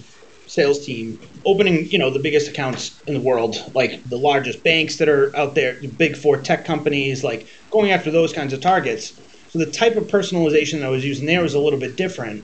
sales 0.50 0.84
team 0.84 1.20
opening 1.46 1.86
you 1.92 2.00
know 2.00 2.10
the 2.10 2.18
biggest 2.18 2.50
accounts 2.50 3.00
in 3.06 3.14
the 3.14 3.20
world 3.20 3.56
like 3.76 4.04
the 4.10 4.18
largest 4.18 4.64
banks 4.64 4.98
that 4.98 5.08
are 5.08 5.34
out 5.36 5.54
there 5.54 5.80
the 5.80 5.88
big 5.88 6.18
four 6.18 6.38
tech 6.38 6.66
companies 6.66 7.24
like 7.24 7.48
going 7.70 7.92
after 7.92 8.10
those 8.10 8.34
kinds 8.34 8.52
of 8.52 8.60
targets. 8.60 9.14
So 9.52 9.60
the 9.60 9.72
type 9.72 9.96
of 9.96 10.06
personalization 10.06 10.80
that 10.80 10.88
i 10.88 10.90
was 10.90 11.06
using 11.06 11.28
there 11.28 11.44
was 11.44 11.54
a 11.54 11.60
little 11.60 11.80
bit 11.80 11.96
different 11.96 12.44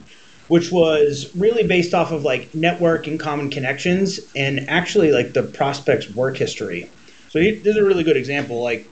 which 0.50 0.72
was 0.72 1.36
really 1.36 1.66
based 1.66 1.96
off 1.96 2.12
of 2.12 2.22
like 2.24 2.54
network 2.54 3.08
and 3.08 3.20
common 3.20 3.50
connections 3.50 4.20
and 4.36 4.70
actually 4.70 5.12
like 5.12 5.34
the 5.34 5.42
prospect's 5.42 6.08
work 6.14 6.38
history. 6.38 6.88
So 7.30 7.40
this 7.40 7.66
is 7.66 7.78
a 7.78 7.84
really 7.84 8.04
good 8.04 8.18
example 8.18 8.62
like 8.62 8.88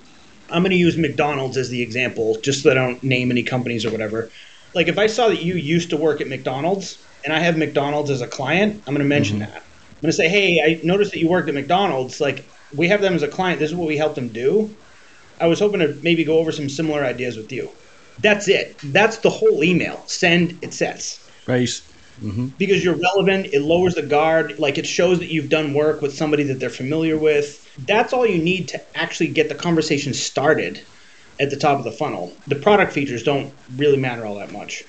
i'm 0.50 0.64
going 0.64 0.72
to 0.72 0.76
use 0.76 0.98
mcdonald's 0.98 1.56
as 1.56 1.70
the 1.70 1.84
example 1.84 2.36
just 2.42 2.64
so 2.64 2.72
i 2.72 2.74
don't 2.74 3.02
name 3.04 3.30
any 3.30 3.44
companies 3.44 3.86
or 3.86 3.92
whatever. 3.92 4.32
Like 4.74 4.88
if 4.88 4.98
i 4.98 5.06
saw 5.06 5.28
that 5.28 5.44
you 5.44 5.54
used 5.54 5.92
to 5.92 5.98
work 5.98 6.20
at 6.20 6.28
mcdonald's 6.28 6.98
and 7.24 7.34
I 7.34 7.40
have 7.40 7.58
McDonald's 7.58 8.10
as 8.10 8.22
a 8.22 8.28
client, 8.28 8.82
I'm 8.86 8.94
going 8.94 9.00
to 9.00 9.10
mention 9.10 9.40
mm-hmm. 9.40 9.52
that. 9.52 9.62
I'm 9.62 10.02
going 10.02 10.12
to 10.12 10.18
say, 10.18 10.28
hey, 10.28 10.62
I 10.62 10.86
noticed 10.86 11.12
that 11.12 11.20
you 11.20 11.30
worked 11.30 11.48
at 11.48 11.56
McDonald's. 11.56 12.20
Like, 12.20 12.46
we 12.76 12.88
have 12.90 13.02
them 13.02 13.14
as 13.14 13.24
a 13.24 13.28
client. 13.28 13.60
This 13.60 13.70
is 13.70 13.76
what 13.76 13.88
we 13.88 13.98
help 13.98 14.16
them 14.16 14.28
do. 14.28 14.76
I 15.40 15.48
was 15.48 15.60
hoping 15.60 15.80
to 15.80 15.98
maybe 16.04 16.24
go 16.24 16.40
over 16.40 16.52
some 16.52 16.70
similar 16.70 17.04
ideas 17.04 17.38
with 17.38 17.52
you. 17.52 17.70
That's 18.20 18.48
it. 18.48 18.78
That's 18.84 19.18
the 19.18 19.30
whole 19.30 19.64
email. 19.64 20.04
Send, 20.06 20.58
it 20.62 20.74
sets. 20.74 21.28
Right. 21.48 21.68
Mm-hmm. 22.22 22.48
Because 22.58 22.84
you're 22.84 22.96
relevant, 22.96 23.48
it 23.48 23.62
lowers 23.62 23.96
the 23.96 24.04
guard. 24.04 24.60
Like 24.60 24.78
it 24.78 24.86
shows 24.86 25.20
that 25.20 25.28
you've 25.28 25.50
done 25.50 25.74
work 25.74 26.02
with 26.02 26.16
somebody 26.16 26.44
that 26.44 26.60
they're 26.60 26.70
familiar 26.70 27.18
with. 27.18 27.60
That's 27.88 28.14
all 28.14 28.26
you 28.26 28.42
need 28.42 28.68
to 28.70 28.98
actually 28.98 29.30
get 29.30 29.50
the 29.50 29.56
conversation 29.56 30.14
started 30.14 30.82
at 31.40 31.50
the 31.50 31.58
top 31.58 31.80
of 31.80 31.86
the 31.86 31.92
funnel. 31.92 32.32
The 32.48 32.56
product 32.56 32.94
features 32.94 33.24
don't 33.24 33.52
really 33.76 33.98
matter 33.98 34.26
all 34.26 34.36
that 34.36 34.52
much 34.52 34.84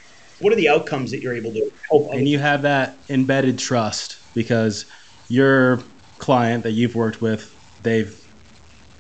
what 0.45 0.53
are 0.53 0.57
the 0.57 0.69
outcomes 0.69 1.11
that 1.11 1.23
you're 1.23 1.35
able 1.35 1.53
to 1.53 1.73
help? 1.89 2.13
And 2.13 2.29
you 2.29 2.39
have 2.39 2.63
that 2.63 2.99
embedded 3.09 3.59
trust 3.59 4.19
because 4.35 4.85
your 5.29 5.83
client 6.19 6.65
that 6.65 6.73
you've 6.73 6.95
worked 6.95 7.23
with, 7.23 7.51
they've 7.83 8.21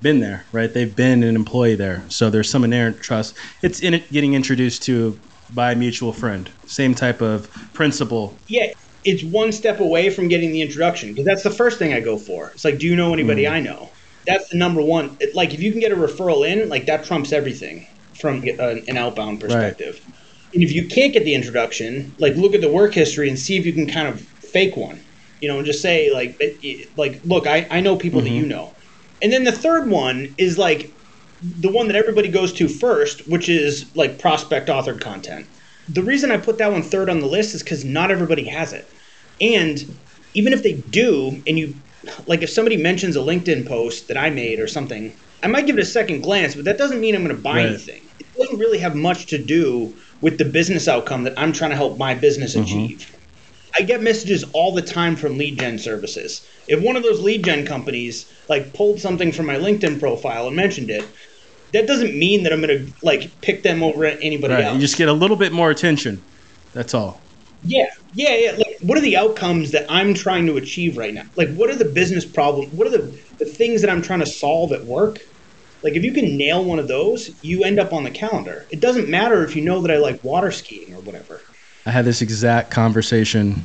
been 0.00 0.20
there, 0.20 0.46
right? 0.52 0.72
They've 0.72 0.94
been 0.94 1.22
an 1.22 1.36
employee 1.36 1.74
there. 1.74 2.02
So 2.08 2.30
there's 2.30 2.48
some 2.48 2.64
inherent 2.64 3.00
trust. 3.02 3.36
It's 3.62 3.80
in 3.80 3.92
it 3.92 4.10
getting 4.10 4.32
introduced 4.32 4.82
to 4.84 5.18
by 5.52 5.72
a 5.72 5.76
mutual 5.76 6.14
friend. 6.14 6.50
Same 6.66 6.94
type 6.94 7.20
of 7.20 7.50
principle. 7.74 8.34
Yeah, 8.46 8.72
it's 9.04 9.22
one 9.22 9.52
step 9.52 9.80
away 9.80 10.08
from 10.08 10.28
getting 10.28 10.50
the 10.50 10.62
introduction 10.62 11.10
because 11.10 11.26
that's 11.26 11.42
the 11.42 11.50
first 11.50 11.78
thing 11.78 11.92
I 11.92 12.00
go 12.00 12.16
for. 12.16 12.52
It's 12.54 12.64
like, 12.64 12.78
do 12.78 12.86
you 12.86 12.96
know 12.96 13.12
anybody 13.12 13.44
mm. 13.44 13.52
I 13.52 13.60
know? 13.60 13.90
That's 14.26 14.48
the 14.48 14.56
number 14.56 14.80
one. 14.80 15.18
Like, 15.34 15.52
if 15.52 15.60
you 15.60 15.72
can 15.72 15.80
get 15.80 15.92
a 15.92 15.96
referral 15.96 16.48
in, 16.48 16.70
like 16.70 16.86
that 16.86 17.04
trumps 17.04 17.32
everything 17.32 17.86
from 18.18 18.42
an 18.42 18.96
outbound 18.96 19.40
perspective. 19.40 20.00
Right. 20.06 20.14
And 20.54 20.62
if 20.62 20.72
you 20.72 20.86
can't 20.86 21.12
get 21.12 21.24
the 21.24 21.34
introduction, 21.34 22.14
like 22.18 22.36
look 22.36 22.54
at 22.54 22.60
the 22.60 22.70
work 22.70 22.94
history 22.94 23.28
and 23.28 23.38
see 23.38 23.56
if 23.56 23.66
you 23.66 23.72
can 23.72 23.86
kind 23.86 24.08
of 24.08 24.20
fake 24.20 24.76
one, 24.76 25.00
you 25.40 25.48
know, 25.48 25.58
and 25.58 25.66
just 25.66 25.82
say 25.82 26.12
like, 26.12 26.40
like, 26.96 27.20
look, 27.24 27.46
I, 27.46 27.66
I 27.70 27.80
know 27.80 27.96
people 27.96 28.20
mm-hmm. 28.20 28.28
that 28.28 28.34
you 28.34 28.46
know. 28.46 28.72
And 29.20 29.32
then 29.32 29.44
the 29.44 29.52
third 29.52 29.88
one 29.88 30.34
is 30.38 30.56
like 30.56 30.92
the 31.42 31.70
one 31.70 31.88
that 31.88 31.96
everybody 31.96 32.28
goes 32.28 32.52
to 32.54 32.68
first, 32.68 33.26
which 33.28 33.48
is 33.48 33.94
like 33.96 34.18
prospect 34.18 34.68
authored 34.68 35.00
content. 35.00 35.46
The 35.88 36.02
reason 36.02 36.30
I 36.30 36.38
put 36.38 36.58
that 36.58 36.72
one 36.72 36.82
third 36.82 37.10
on 37.10 37.20
the 37.20 37.26
list 37.26 37.54
is 37.54 37.62
because 37.62 37.84
not 37.84 38.10
everybody 38.10 38.44
has 38.44 38.72
it. 38.72 38.88
And 39.40 39.96
even 40.34 40.52
if 40.52 40.62
they 40.62 40.74
do, 40.74 41.42
and 41.46 41.58
you 41.58 41.74
like 42.26 42.42
if 42.42 42.50
somebody 42.50 42.76
mentions 42.76 43.16
a 43.16 43.20
LinkedIn 43.20 43.66
post 43.66 44.08
that 44.08 44.16
I 44.16 44.30
made 44.30 44.60
or 44.60 44.68
something, 44.68 45.14
I 45.42 45.46
might 45.46 45.66
give 45.66 45.76
it 45.78 45.82
a 45.82 45.86
second 45.86 46.22
glance, 46.22 46.54
but 46.54 46.64
that 46.64 46.78
doesn't 46.78 47.00
mean 47.00 47.14
I'm 47.14 47.24
going 47.24 47.36
to 47.36 47.42
buy 47.42 47.56
right. 47.56 47.66
anything. 47.66 48.02
It 48.18 48.26
doesn't 48.36 48.58
really 48.58 48.78
have 48.78 48.94
much 48.94 49.26
to 49.26 49.38
do 49.38 49.94
with 50.24 50.38
the 50.38 50.44
business 50.44 50.88
outcome 50.88 51.22
that 51.24 51.38
I'm 51.38 51.52
trying 51.52 51.68
to 51.68 51.76
help 51.76 51.98
my 51.98 52.14
business 52.14 52.54
mm-hmm. 52.54 52.62
achieve. 52.62 53.14
I 53.78 53.82
get 53.82 54.02
messages 54.02 54.42
all 54.54 54.72
the 54.72 54.80
time 54.80 55.16
from 55.16 55.36
lead 55.36 55.58
gen 55.58 55.78
services. 55.78 56.48
If 56.66 56.80
one 56.82 56.96
of 56.96 57.02
those 57.02 57.20
lead 57.20 57.44
gen 57.44 57.66
companies 57.66 58.32
like 58.48 58.72
pulled 58.72 58.98
something 58.98 59.32
from 59.32 59.44
my 59.44 59.56
LinkedIn 59.56 60.00
profile 60.00 60.46
and 60.46 60.56
mentioned 60.56 60.88
it, 60.88 61.04
that 61.72 61.86
doesn't 61.86 62.18
mean 62.18 62.42
that 62.44 62.54
I'm 62.54 62.62
going 62.62 62.86
to 62.86 62.92
like 63.02 63.38
pick 63.42 63.62
them 63.62 63.82
over 63.82 64.06
anybody 64.06 64.54
right. 64.54 64.64
else. 64.64 64.74
You 64.76 64.80
just 64.80 64.96
get 64.96 65.10
a 65.10 65.12
little 65.12 65.36
bit 65.36 65.52
more 65.52 65.70
attention. 65.70 66.22
That's 66.72 66.94
all. 66.94 67.20
Yeah, 67.62 67.90
yeah, 68.14 68.34
yeah. 68.34 68.52
Like, 68.52 68.78
what 68.80 68.96
are 68.96 69.02
the 69.02 69.18
outcomes 69.18 69.72
that 69.72 69.84
I'm 69.90 70.14
trying 70.14 70.46
to 70.46 70.56
achieve 70.56 70.96
right 70.96 71.12
now? 71.12 71.24
Like, 71.36 71.54
what 71.54 71.68
are 71.68 71.76
the 71.76 71.84
business 71.84 72.24
problems? 72.24 72.72
What 72.72 72.86
are 72.86 72.96
the, 72.96 73.18
the 73.38 73.44
things 73.44 73.82
that 73.82 73.90
I'm 73.90 74.00
trying 74.00 74.20
to 74.20 74.26
solve 74.26 74.72
at 74.72 74.84
work? 74.86 75.18
Like, 75.84 75.96
if 75.96 76.02
you 76.02 76.12
can 76.12 76.38
nail 76.38 76.64
one 76.64 76.78
of 76.78 76.88
those, 76.88 77.44
you 77.44 77.62
end 77.62 77.78
up 77.78 77.92
on 77.92 78.04
the 78.04 78.10
calendar. 78.10 78.64
It 78.70 78.80
doesn't 78.80 79.06
matter 79.06 79.44
if 79.44 79.54
you 79.54 79.62
know 79.62 79.82
that 79.82 79.90
I 79.90 79.98
like 79.98 80.24
water 80.24 80.50
skiing 80.50 80.94
or 80.94 81.00
whatever. 81.02 81.42
I 81.84 81.90
had 81.90 82.06
this 82.06 82.22
exact 82.22 82.70
conversation 82.70 83.62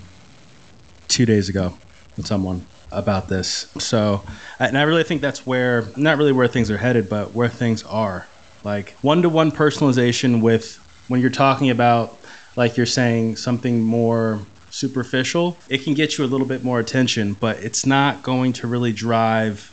two 1.07 1.25
days 1.25 1.47
ago 1.47 1.77
with 2.17 2.27
someone 2.27 2.65
about 2.91 3.29
this. 3.29 3.71
So, 3.79 4.21
and 4.59 4.77
I 4.77 4.81
really 4.81 5.05
think 5.05 5.21
that's 5.21 5.45
where, 5.45 5.87
not 5.95 6.17
really 6.17 6.33
where 6.33 6.49
things 6.49 6.69
are 6.69 6.77
headed, 6.77 7.07
but 7.07 7.31
where 7.31 7.47
things 7.47 7.83
are. 7.83 8.27
Like 8.65 8.91
one 9.01 9.21
to 9.21 9.29
one 9.29 9.49
personalization 9.49 10.41
with 10.41 10.77
when 11.07 11.21
you're 11.21 11.29
talking 11.29 11.69
about, 11.69 12.19
like 12.57 12.75
you're 12.75 12.85
saying, 12.85 13.37
something 13.37 13.81
more 13.81 14.41
superficial, 14.71 15.57
it 15.69 15.85
can 15.85 15.93
get 15.93 16.17
you 16.17 16.25
a 16.25 16.27
little 16.27 16.45
bit 16.45 16.65
more 16.65 16.81
attention, 16.81 17.33
but 17.33 17.63
it's 17.63 17.85
not 17.85 18.23
going 18.23 18.51
to 18.53 18.67
really 18.67 18.91
drive 18.91 19.71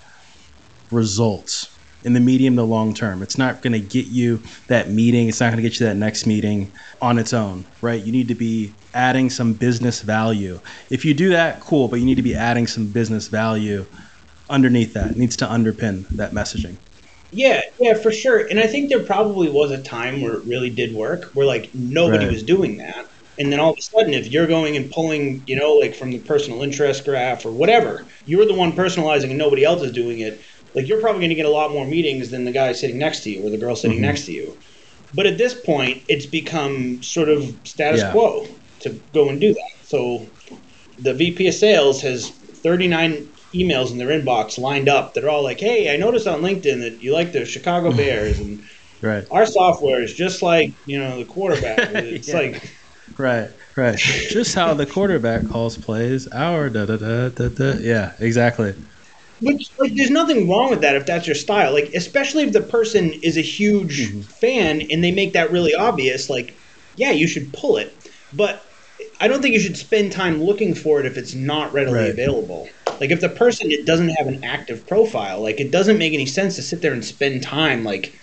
results 0.92 1.75
in 2.06 2.12
the 2.12 2.20
medium 2.20 2.54
to 2.54 2.62
long 2.62 2.94
term. 2.94 3.20
It's 3.20 3.36
not 3.36 3.60
going 3.62 3.72
to 3.72 3.80
get 3.80 4.06
you 4.06 4.40
that 4.68 4.88
meeting. 4.88 5.28
It's 5.28 5.40
not 5.40 5.46
going 5.46 5.56
to 5.56 5.62
get 5.62 5.78
you 5.80 5.86
that 5.86 5.96
next 5.96 6.24
meeting 6.24 6.70
on 7.02 7.18
its 7.18 7.32
own, 7.34 7.64
right? 7.82 8.00
You 8.00 8.12
need 8.12 8.28
to 8.28 8.34
be 8.36 8.72
adding 8.94 9.28
some 9.28 9.52
business 9.52 10.00
value. 10.02 10.60
If 10.88 11.04
you 11.04 11.14
do 11.14 11.30
that, 11.30 11.60
cool, 11.60 11.88
but 11.88 11.98
you 11.98 12.06
need 12.06 12.14
to 12.14 12.22
be 12.22 12.36
adding 12.36 12.68
some 12.68 12.86
business 12.86 13.26
value 13.26 13.84
underneath 14.48 14.94
that. 14.94 15.10
It 15.10 15.16
needs 15.16 15.36
to 15.38 15.46
underpin 15.46 16.06
that 16.10 16.30
messaging. 16.30 16.76
Yeah, 17.32 17.60
yeah, 17.80 17.94
for 17.94 18.12
sure. 18.12 18.46
And 18.46 18.60
I 18.60 18.68
think 18.68 18.88
there 18.88 19.02
probably 19.02 19.50
was 19.50 19.72
a 19.72 19.82
time 19.82 20.20
where 20.20 20.34
it 20.34 20.44
really 20.44 20.70
did 20.70 20.94
work, 20.94 21.24
where 21.34 21.44
like 21.44 21.74
nobody 21.74 22.26
right. 22.26 22.32
was 22.32 22.44
doing 22.44 22.76
that. 22.76 23.04
And 23.38 23.52
then 23.52 23.58
all 23.60 23.72
of 23.72 23.78
a 23.78 23.82
sudden, 23.82 24.14
if 24.14 24.28
you're 24.28 24.46
going 24.46 24.76
and 24.76 24.90
pulling, 24.90 25.42
you 25.46 25.56
know, 25.56 25.74
like 25.74 25.94
from 25.94 26.10
the 26.10 26.20
personal 26.20 26.62
interest 26.62 27.04
graph 27.04 27.44
or 27.44 27.50
whatever, 27.50 28.06
you're 28.24 28.46
the 28.46 28.54
one 28.54 28.72
personalizing 28.72 29.28
and 29.28 29.36
nobody 29.36 29.64
else 29.64 29.82
is 29.82 29.92
doing 29.92 30.20
it 30.20 30.40
like 30.76 30.86
you're 30.86 31.00
probably 31.00 31.20
going 31.20 31.30
to 31.30 31.34
get 31.34 31.46
a 31.46 31.50
lot 31.50 31.72
more 31.72 31.86
meetings 31.86 32.30
than 32.30 32.44
the 32.44 32.52
guy 32.52 32.72
sitting 32.72 32.98
next 32.98 33.20
to 33.24 33.30
you 33.30 33.44
or 33.44 33.50
the 33.50 33.56
girl 33.56 33.74
sitting 33.74 33.96
mm-hmm. 33.96 34.04
next 34.04 34.26
to 34.26 34.32
you. 34.32 34.56
But 35.14 35.26
at 35.26 35.38
this 35.38 35.58
point, 35.58 36.02
it's 36.08 36.26
become 36.26 37.02
sort 37.02 37.30
of 37.30 37.56
status 37.64 38.02
yeah. 38.02 38.12
quo 38.12 38.46
to 38.80 38.90
go 39.14 39.30
and 39.30 39.40
do 39.40 39.54
that. 39.54 39.70
So 39.82 40.26
the 40.98 41.14
VP 41.14 41.48
of 41.48 41.54
sales 41.54 42.02
has 42.02 42.28
39 42.30 43.26
emails 43.54 43.90
in 43.90 43.96
their 43.96 44.08
inbox 44.08 44.58
lined 44.58 44.88
up 44.88 45.14
that 45.14 45.24
are 45.24 45.30
all 45.30 45.42
like, 45.42 45.60
"Hey, 45.60 45.92
I 45.92 45.96
noticed 45.96 46.26
on 46.26 46.42
LinkedIn 46.42 46.80
that 46.80 47.02
you 47.02 47.14
like 47.14 47.32
the 47.32 47.46
Chicago 47.46 47.92
Bears 47.92 48.38
and 48.38 48.62
right. 49.00 49.26
our 49.30 49.46
software 49.46 50.02
is 50.02 50.12
just 50.12 50.42
like 50.42 50.72
you 50.84 50.98
know 50.98 51.18
the 51.18 51.24
quarterback. 51.24 51.78
It's 51.94 52.28
yeah. 52.28 52.36
like 52.36 52.70
right, 53.16 53.48
right, 53.76 53.96
just 53.96 54.54
how 54.54 54.74
the 54.74 54.86
quarterback 54.86 55.48
calls 55.48 55.78
plays. 55.78 56.28
Our 56.28 56.68
da 56.68 56.84
da 56.84 56.96
da 56.96 57.28
da 57.30 57.48
da. 57.48 57.78
Yeah, 57.78 58.12
exactly. 58.18 58.74
Which 59.40 59.70
like 59.78 59.94
there's 59.94 60.10
nothing 60.10 60.48
wrong 60.48 60.70
with 60.70 60.80
that 60.80 60.96
if 60.96 61.06
that's 61.06 61.26
your 61.26 61.36
style. 61.36 61.72
Like 61.72 61.92
especially 61.94 62.44
if 62.44 62.52
the 62.52 62.62
person 62.62 63.12
is 63.22 63.36
a 63.36 63.42
huge 63.42 64.08
mm-hmm. 64.08 64.20
fan 64.22 64.82
and 64.90 65.04
they 65.04 65.12
make 65.12 65.34
that 65.34 65.50
really 65.50 65.74
obvious, 65.74 66.30
like, 66.30 66.54
yeah, 66.96 67.10
you 67.10 67.28
should 67.28 67.52
pull 67.52 67.76
it. 67.76 67.94
But 68.32 68.64
I 69.20 69.28
don't 69.28 69.42
think 69.42 69.54
you 69.54 69.60
should 69.60 69.76
spend 69.76 70.12
time 70.12 70.42
looking 70.42 70.74
for 70.74 71.00
it 71.00 71.06
if 71.06 71.16
it's 71.16 71.34
not 71.34 71.72
readily 71.72 72.00
right. 72.00 72.10
available. 72.10 72.68
Like 73.00 73.10
if 73.10 73.20
the 73.20 73.28
person 73.28 73.70
it 73.70 73.84
doesn't 73.84 74.08
have 74.10 74.26
an 74.26 74.42
active 74.42 74.86
profile, 74.86 75.40
like 75.42 75.60
it 75.60 75.70
doesn't 75.70 75.98
make 75.98 76.14
any 76.14 76.26
sense 76.26 76.56
to 76.56 76.62
sit 76.62 76.80
there 76.80 76.92
and 76.92 77.04
spend 77.04 77.42
time 77.42 77.84
like 77.84 78.18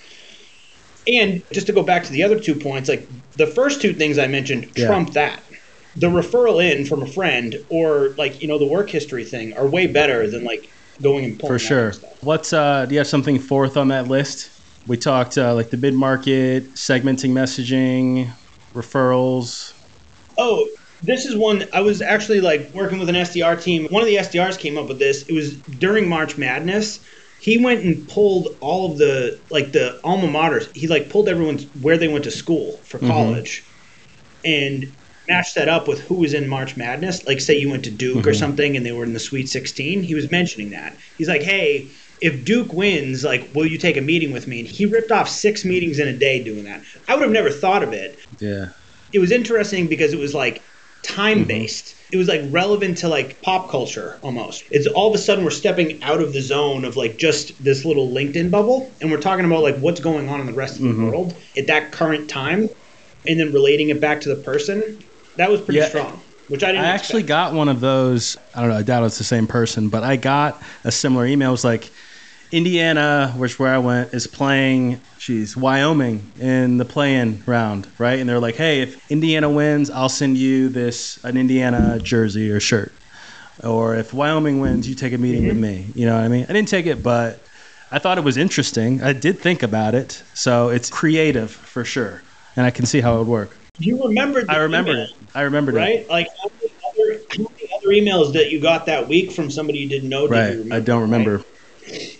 and 1.07 1.43
just 1.51 1.67
to 1.67 1.73
go 1.73 1.83
back 1.83 2.03
to 2.05 2.11
the 2.11 2.23
other 2.23 2.39
two 2.39 2.55
points, 2.55 2.89
like 2.89 3.07
the 3.33 3.47
first 3.47 3.81
two 3.81 3.93
things 3.93 4.17
I 4.17 4.27
mentioned 4.27 4.71
yeah. 4.75 4.87
trump 4.87 5.13
that. 5.13 5.41
The 5.95 6.07
referral 6.07 6.63
in 6.63 6.85
from 6.85 7.03
a 7.03 7.07
friend 7.07 7.55
or 7.69 8.09
like, 8.17 8.41
you 8.41 8.47
know, 8.47 8.57
the 8.57 8.65
work 8.65 8.89
history 8.89 9.23
thing 9.23 9.55
are 9.55 9.67
way 9.67 9.85
better 9.85 10.27
than 10.27 10.43
like 10.43 10.67
going 11.01 11.25
and 11.25 11.39
for 11.39 11.59
sure. 11.59 11.93
What's 12.21 12.53
uh? 12.53 12.85
Do 12.85 12.93
you 12.93 12.99
have 12.99 13.07
something 13.07 13.39
fourth 13.39 13.77
on 13.77 13.89
that 13.89 14.07
list? 14.07 14.49
We 14.87 14.97
talked 14.97 15.37
uh, 15.37 15.55
like 15.55 15.69
the 15.69 15.77
mid 15.77 15.93
market, 15.93 16.73
segmenting 16.73 17.31
messaging, 17.31 18.29
referrals. 18.73 19.73
Oh, 20.37 20.67
this 21.01 21.25
is 21.25 21.35
one 21.35 21.65
I 21.73 21.81
was 21.81 22.01
actually 22.01 22.41
like 22.41 22.73
working 22.73 22.99
with 22.99 23.09
an 23.09 23.15
SDR 23.15 23.61
team. 23.61 23.87
One 23.89 24.01
of 24.01 24.07
the 24.07 24.15
SDRs 24.15 24.57
came 24.57 24.77
up 24.77 24.87
with 24.87 24.99
this. 24.99 25.23
It 25.23 25.33
was 25.33 25.55
during 25.55 26.07
March 26.07 26.37
Madness. 26.37 26.99
He 27.39 27.57
went 27.57 27.83
and 27.83 28.07
pulled 28.07 28.55
all 28.61 28.91
of 28.91 28.97
the 28.97 29.39
like 29.49 29.73
the 29.73 29.99
alma 30.03 30.27
maters. 30.27 30.73
He 30.75 30.87
like 30.87 31.09
pulled 31.09 31.27
everyone's 31.27 31.65
where 31.81 31.97
they 31.97 32.07
went 32.07 32.23
to 32.23 32.31
school 32.31 32.77
for 32.83 32.97
mm-hmm. 32.97 33.07
college, 33.07 33.63
mm-hmm. 34.43 34.83
and 34.83 34.91
match 35.27 35.53
that 35.53 35.69
up 35.69 35.87
with 35.87 36.01
who 36.01 36.15
was 36.15 36.33
in 36.33 36.47
March 36.47 36.75
Madness, 36.75 37.25
like 37.25 37.39
say 37.39 37.57
you 37.57 37.69
went 37.69 37.83
to 37.85 37.91
Duke 37.91 38.19
mm-hmm. 38.19 38.29
or 38.29 38.33
something 38.33 38.75
and 38.75 38.85
they 38.85 38.91
were 38.91 39.03
in 39.03 39.13
the 39.13 39.19
Sweet 39.19 39.49
16, 39.49 40.03
he 40.03 40.15
was 40.15 40.31
mentioning 40.31 40.71
that. 40.71 40.95
He's 41.17 41.29
like, 41.29 41.41
hey, 41.41 41.87
if 42.21 42.45
Duke 42.45 42.73
wins, 42.73 43.23
like, 43.23 43.49
will 43.53 43.65
you 43.65 43.77
take 43.77 43.97
a 43.97 44.01
meeting 44.01 44.31
with 44.31 44.47
me? 44.47 44.59
And 44.59 44.67
he 44.67 44.85
ripped 44.85 45.11
off 45.11 45.27
six 45.29 45.65
meetings 45.65 45.99
in 45.99 46.07
a 46.07 46.13
day 46.13 46.43
doing 46.43 46.63
that. 46.65 46.81
I 47.07 47.15
would 47.15 47.23
have 47.23 47.31
never 47.31 47.49
thought 47.49 47.83
of 47.83 47.93
it. 47.93 48.19
Yeah. 48.39 48.69
It 49.11 49.19
was 49.19 49.31
interesting 49.31 49.87
because 49.87 50.13
it 50.13 50.19
was 50.19 50.33
like 50.33 50.61
time 51.03 51.43
based. 51.43 51.85
Mm-hmm. 51.85 52.13
It 52.13 52.17
was 52.17 52.27
like 52.27 52.41
relevant 52.49 52.97
to 52.99 53.09
like 53.09 53.41
pop 53.41 53.69
culture 53.69 54.19
almost. 54.21 54.63
It's 54.71 54.87
all 54.87 55.09
of 55.09 55.15
a 55.15 55.17
sudden 55.17 55.43
we're 55.43 55.51
stepping 55.51 56.01
out 56.03 56.21
of 56.21 56.33
the 56.33 56.41
zone 56.41 56.85
of 56.85 56.95
like 56.95 57.17
just 57.17 57.61
this 57.63 57.85
little 57.85 58.07
LinkedIn 58.07 58.51
bubble 58.51 58.91
and 59.01 59.11
we're 59.11 59.21
talking 59.21 59.45
about 59.45 59.63
like 59.63 59.77
what's 59.77 59.99
going 59.99 60.29
on 60.29 60.39
in 60.39 60.45
the 60.45 60.53
rest 60.53 60.77
of 60.77 60.83
the 60.83 60.89
mm-hmm. 60.89 61.07
world 61.07 61.35
at 61.57 61.67
that 61.67 61.91
current 61.91 62.29
time 62.29 62.69
and 63.27 63.39
then 63.39 63.51
relating 63.51 63.89
it 63.89 63.99
back 63.99 64.21
to 64.21 64.29
the 64.29 64.41
person 64.41 64.99
that 65.37 65.49
was 65.49 65.61
pretty 65.61 65.79
yeah. 65.79 65.89
strong. 65.89 66.19
Which 66.49 66.63
I 66.63 66.73
didn't. 66.73 66.85
I 66.85 66.93
expect. 66.93 67.03
actually 67.03 67.23
got 67.23 67.53
one 67.53 67.69
of 67.69 67.79
those. 67.79 68.37
I 68.53 68.61
don't 68.61 68.69
know. 68.69 68.77
I 68.77 68.83
doubt 68.83 69.03
it's 69.03 69.17
the 69.17 69.23
same 69.23 69.47
person, 69.47 69.89
but 69.89 70.03
I 70.03 70.17
got 70.17 70.61
a 70.83 70.91
similar 70.91 71.25
email. 71.25 71.49
It 71.49 71.51
was 71.51 71.63
like, 71.63 71.89
Indiana, 72.53 73.33
which 73.35 73.57
where 73.57 73.73
I 73.73 73.79
went, 73.79 74.13
is 74.13 74.27
playing. 74.27 75.01
She's 75.17 75.57
Wyoming 75.57 76.21
in 76.39 76.77
the 76.77 76.85
play-in 76.85 77.41
round, 77.47 77.87
right? 77.97 78.19
And 78.19 78.29
they're 78.29 78.39
like, 78.39 78.55
"Hey, 78.55 78.81
if 78.81 79.11
Indiana 79.11 79.49
wins, 79.49 79.89
I'll 79.89 80.07
send 80.07 80.37
you 80.37 80.69
this 80.69 81.23
an 81.23 81.35
Indiana 81.35 81.99
jersey 81.99 82.51
or 82.51 82.59
shirt, 82.59 82.93
or 83.63 83.95
if 83.95 84.13
Wyoming 84.13 84.59
wins, 84.59 84.87
you 84.87 84.93
take 84.93 85.13
a 85.13 85.17
meeting 85.17 85.41
mm-hmm. 85.41 85.49
with 85.49 85.57
me." 85.57 85.87
You 85.95 86.05
know 86.05 86.15
what 86.15 86.25
I 86.25 86.27
mean? 86.27 86.45
I 86.47 86.53
didn't 86.53 86.67
take 86.67 86.85
it, 86.85 87.01
but 87.01 87.39
I 87.91 87.97
thought 87.97 88.19
it 88.19 88.23
was 88.23 88.37
interesting. 88.37 89.01
I 89.01 89.13
did 89.13 89.39
think 89.39 89.63
about 89.63 89.95
it, 89.95 90.21
so 90.35 90.69
it's 90.69 90.91
creative 90.91 91.49
for 91.49 91.83
sure, 91.83 92.21
and 92.55 92.67
I 92.67 92.69
can 92.69 92.85
see 92.85 93.01
how 93.01 93.15
it 93.15 93.19
would 93.19 93.27
work. 93.27 93.57
You 93.79 94.03
remembered? 94.03 94.47
I 94.49 94.57
remembered 94.57 94.97
email, 94.97 95.05
it. 95.05 95.22
I 95.35 95.41
remembered 95.41 95.75
right? 95.75 95.91
it. 95.91 95.97
Right? 96.01 96.09
Like 96.09 96.27
how 96.41 96.49
many, 96.59 96.73
other, 96.87 97.23
how 97.31 97.43
many 97.43 97.69
other 97.75 97.87
emails 97.87 98.33
that 98.33 98.51
you 98.51 98.59
got 98.59 98.85
that 98.85 99.07
week 99.07 99.31
from 99.31 99.49
somebody 99.49 99.79
you 99.79 99.89
didn't 99.89 100.09
know? 100.09 100.27
Right. 100.27 100.49
Remember, 100.49 100.75
I 100.75 100.79
don't 100.79 101.01
remember 101.01 101.43
right? 101.87 102.19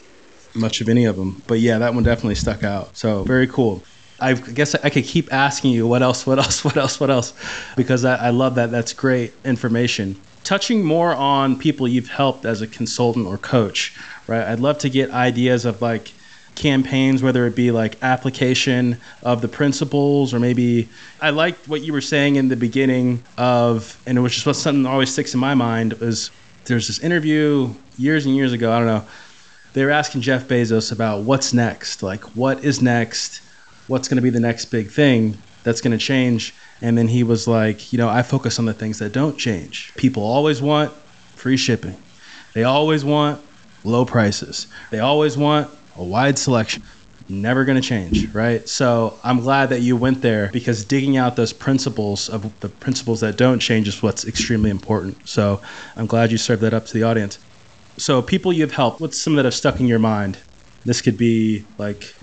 much 0.54 0.82
of 0.82 0.90
any 0.90 1.06
of 1.06 1.16
them, 1.16 1.42
but 1.48 1.60
yeah, 1.60 1.78
that 1.80 1.94
one 1.94 2.04
definitely 2.04 2.36
stuck 2.36 2.64
out. 2.64 2.96
So 2.98 3.24
very 3.24 3.48
cool. 3.48 3.84
I 4.20 4.34
guess 4.34 4.74
I 4.76 4.90
could 4.90 5.04
keep 5.04 5.34
asking 5.34 5.72
you 5.72 5.86
what 5.86 6.02
else, 6.02 6.26
what 6.26 6.40
else, 6.40 6.64
what 6.66 6.78
else, 6.78 7.00
what 7.00 7.10
else, 7.10 7.34
because 7.76 8.06
I, 8.06 8.16
I 8.28 8.30
love 8.30 8.56
that. 8.56 8.72
That's 8.72 8.94
great 8.94 9.34
information. 9.44 10.20
touching 10.44 10.84
more 10.84 11.14
on 11.14 11.58
people 11.58 11.88
you've 11.88 12.10
helped 12.10 12.46
as 12.46 12.62
a 12.62 12.68
consultant 12.68 13.28
or 13.28 13.38
coach, 13.38 13.96
right? 14.28 14.48
I'd 14.48 14.60
love 14.60 14.78
to 14.80 14.90
get 14.90 15.12
ideas 15.12 15.66
of 15.66 15.82
like 15.82 16.14
campaigns, 16.56 17.24
whether 17.24 17.46
it 17.48 17.56
be 17.56 17.72
like 17.72 18.02
application 18.02 19.00
of 19.24 19.42
the 19.42 19.48
principles 19.48 20.34
or 20.34 20.40
maybe 20.40 20.88
I 21.22 21.32
liked 21.32 21.68
what 21.68 21.82
you 21.82 21.94
were 21.94 22.02
saying 22.02 22.36
in 22.36 22.50
the 22.50 22.56
beginning 22.56 23.24
of, 23.38 24.00
and 24.06 24.18
it 24.18 24.22
was 24.22 24.36
just 24.36 24.62
something 24.62 24.84
that 24.84 24.90
always 24.90 25.12
sticks 25.12 25.34
in 25.34 25.40
my 25.40 25.56
mind 25.56 25.94
is 26.02 26.32
there's 26.66 26.88
this 26.88 27.00
interview 27.00 27.74
years 27.98 28.26
and 28.26 28.36
years 28.36 28.54
ago. 28.54 28.72
I 28.72 28.78
don't 28.78 28.88
know. 28.88 29.06
They 29.74 29.84
were 29.84 29.92
asking 29.92 30.22
Jeff 30.22 30.48
Bezos 30.48 30.92
about 30.92 31.24
what's 31.24 31.54
next, 31.54 32.04
like 32.04 32.24
what 32.36 32.64
is 32.64 32.82
next, 32.82 33.42
what's 33.88 34.08
going 34.08 34.18
to 34.18 34.22
be 34.22 34.30
the 34.30 34.40
next 34.40 34.66
big 34.66 34.90
thing 34.90 35.38
that's 35.64 35.82
going 35.82 35.98
to 35.98 36.04
change. 36.04 36.54
And 36.82 36.98
then 36.98 37.08
he 37.08 37.24
was 37.24 37.48
like, 37.48 37.92
you 37.92 37.98
know, 37.98 38.10
I 38.10 38.22
focus 38.22 38.60
on 38.60 38.66
the 38.66 38.74
things 38.74 39.00
that 39.00 39.14
don't 39.14 39.38
change. 39.38 39.94
People 39.96 40.24
always 40.24 40.62
want 40.62 40.94
free 41.36 41.58
shipping. 41.58 41.98
They 42.54 42.64
always 42.64 43.04
want 43.04 43.42
low 43.84 44.06
prices. 44.06 44.68
They 44.92 45.00
always 45.00 45.38
want 45.38 45.70
a 45.96 46.04
wide 46.04 46.38
selection. 46.38 46.84
Never 47.30 47.64
going 47.64 47.82
to 47.82 47.88
change, 47.88 48.34
right? 48.34 48.68
So 48.68 49.18
I'm 49.24 49.40
glad 49.40 49.70
that 49.70 49.82
you 49.82 49.96
went 49.96 50.22
there 50.22 50.50
because 50.52 50.84
digging 50.84 51.16
out 51.16 51.38
those 51.38 51.54
principles 51.54 52.28
of 52.28 52.60
the 52.60 52.68
principles 52.68 53.22
that 53.22 53.38
don't 53.38 53.60
change 53.60 53.88
is 53.88 54.04
what's 54.04 54.28
extremely 54.28 54.70
important. 54.70 55.28
So 55.28 55.62
I'm 55.96 56.06
glad 56.06 56.32
you 56.32 56.38
served 56.38 56.62
that 56.64 56.74
up 56.74 56.86
to 56.88 56.94
the 56.94 57.04
audience. 57.04 57.40
So 57.98 58.22
people 58.22 58.52
you've 58.52 58.74
helped, 58.74 59.00
what's 59.00 59.18
some 59.18 59.36
that 59.36 59.46
have 59.46 59.54
stuck 59.54 59.80
in 59.80 59.88
your 59.88 60.00
mind? 60.00 60.38
This 60.84 61.02
could 61.02 61.18
be 61.18 61.64
like 61.78 62.14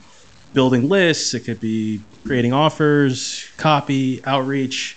building 0.53 0.89
lists, 0.89 1.33
it 1.33 1.41
could 1.41 1.61
be 1.61 2.03
creating 2.27 2.53
offers, 2.53 3.49
copy, 3.57 4.23
outreach. 4.25 4.97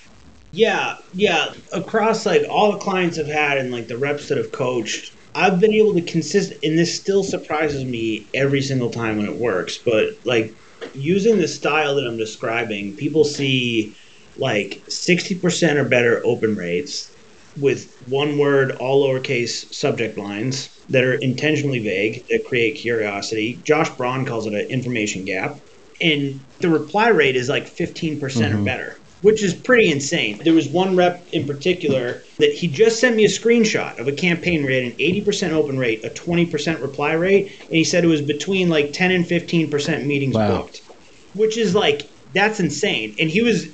Yeah, 0.52 0.98
yeah. 1.14 1.54
Across 1.72 2.26
like 2.26 2.44
all 2.50 2.74
the 2.74 2.80
clients 2.80 3.18
I've 3.18 3.28
had 3.28 3.58
and 3.58 3.72
like 3.72 3.88
the 3.88 3.98
reps 3.98 4.28
that 4.28 4.38
have 4.38 4.52
coached, 4.52 5.13
I've 5.36 5.60
been 5.60 5.74
able 5.74 5.94
to 5.94 6.02
consist, 6.02 6.54
and 6.64 6.78
this 6.78 6.96
still 6.96 7.24
surprises 7.24 7.84
me 7.86 8.28
every 8.34 8.62
single 8.62 8.90
time 8.90 9.18
when 9.18 9.26
it 9.26 9.36
works. 9.36 9.78
But 9.78 10.18
like 10.26 10.54
using 10.94 11.38
the 11.38 11.48
style 11.48 11.96
that 11.96 12.08
I'm 12.08 12.18
describing, 12.18 12.96
people 12.96 13.24
see 13.24 13.96
like 14.38 14.82
60% 14.88 15.76
or 15.76 15.84
better 15.86 16.22
open 16.26 16.56
rates 16.56 17.12
with 17.60 17.96
one 18.08 18.38
word, 18.38 18.72
all 18.74 19.08
lowercase 19.08 19.72
subject 19.74 20.18
lines 20.18 20.70
that 20.90 21.04
are 21.04 21.14
intentionally 21.14 21.80
vague 21.80 22.26
that 22.28 22.46
create 22.46 22.76
curiosity. 22.76 23.60
Josh 23.64 23.90
Braun 23.92 24.26
calls 24.26 24.48
it 24.48 24.54
an 24.54 24.68
information 24.68 25.26
gap. 25.26 25.60
And 26.02 26.40
the 26.60 26.70
reply 26.70 27.10
rate 27.10 27.36
is 27.36 27.50
like 27.50 27.66
15% 27.68 28.20
mm-hmm. 28.20 28.60
or 28.60 28.64
better 28.64 28.98
which 29.24 29.42
is 29.42 29.54
pretty 29.54 29.90
insane. 29.90 30.40
There 30.44 30.54
was 30.54 30.68
one 30.68 30.96
rep 30.96 31.26
in 31.32 31.48
particular 31.48 32.22
that 32.38 32.54
he 32.54 32.68
just 32.68 33.00
sent 33.00 33.16
me 33.16 33.24
a 33.24 33.30
screenshot 33.30 33.98
of 33.98 34.08
a 34.08 34.12
campaign 34.12 34.66
rate, 34.66 34.84
an 34.84 34.98
80% 35.00 35.52
open 35.52 35.80
rate, 35.80 36.04
a 36.06 36.10
20% 36.10 36.82
reply 36.82 37.14
rate, 37.14 37.52
and 37.62 37.72
he 37.72 37.86
said 37.86 38.04
it 38.04 38.08
was 38.08 38.22
between 38.22 38.70
like 38.70 38.92
10 38.92 39.12
and 39.12 39.26
15% 39.26 40.06
meetings 40.06 40.36
wow. 40.36 40.58
booked, 40.58 40.82
which 41.34 41.58
is 41.58 41.74
like, 41.74 42.08
that's 42.34 42.60
insane. 42.60 43.16
And 43.18 43.30
he 43.30 43.42
was 43.42 43.70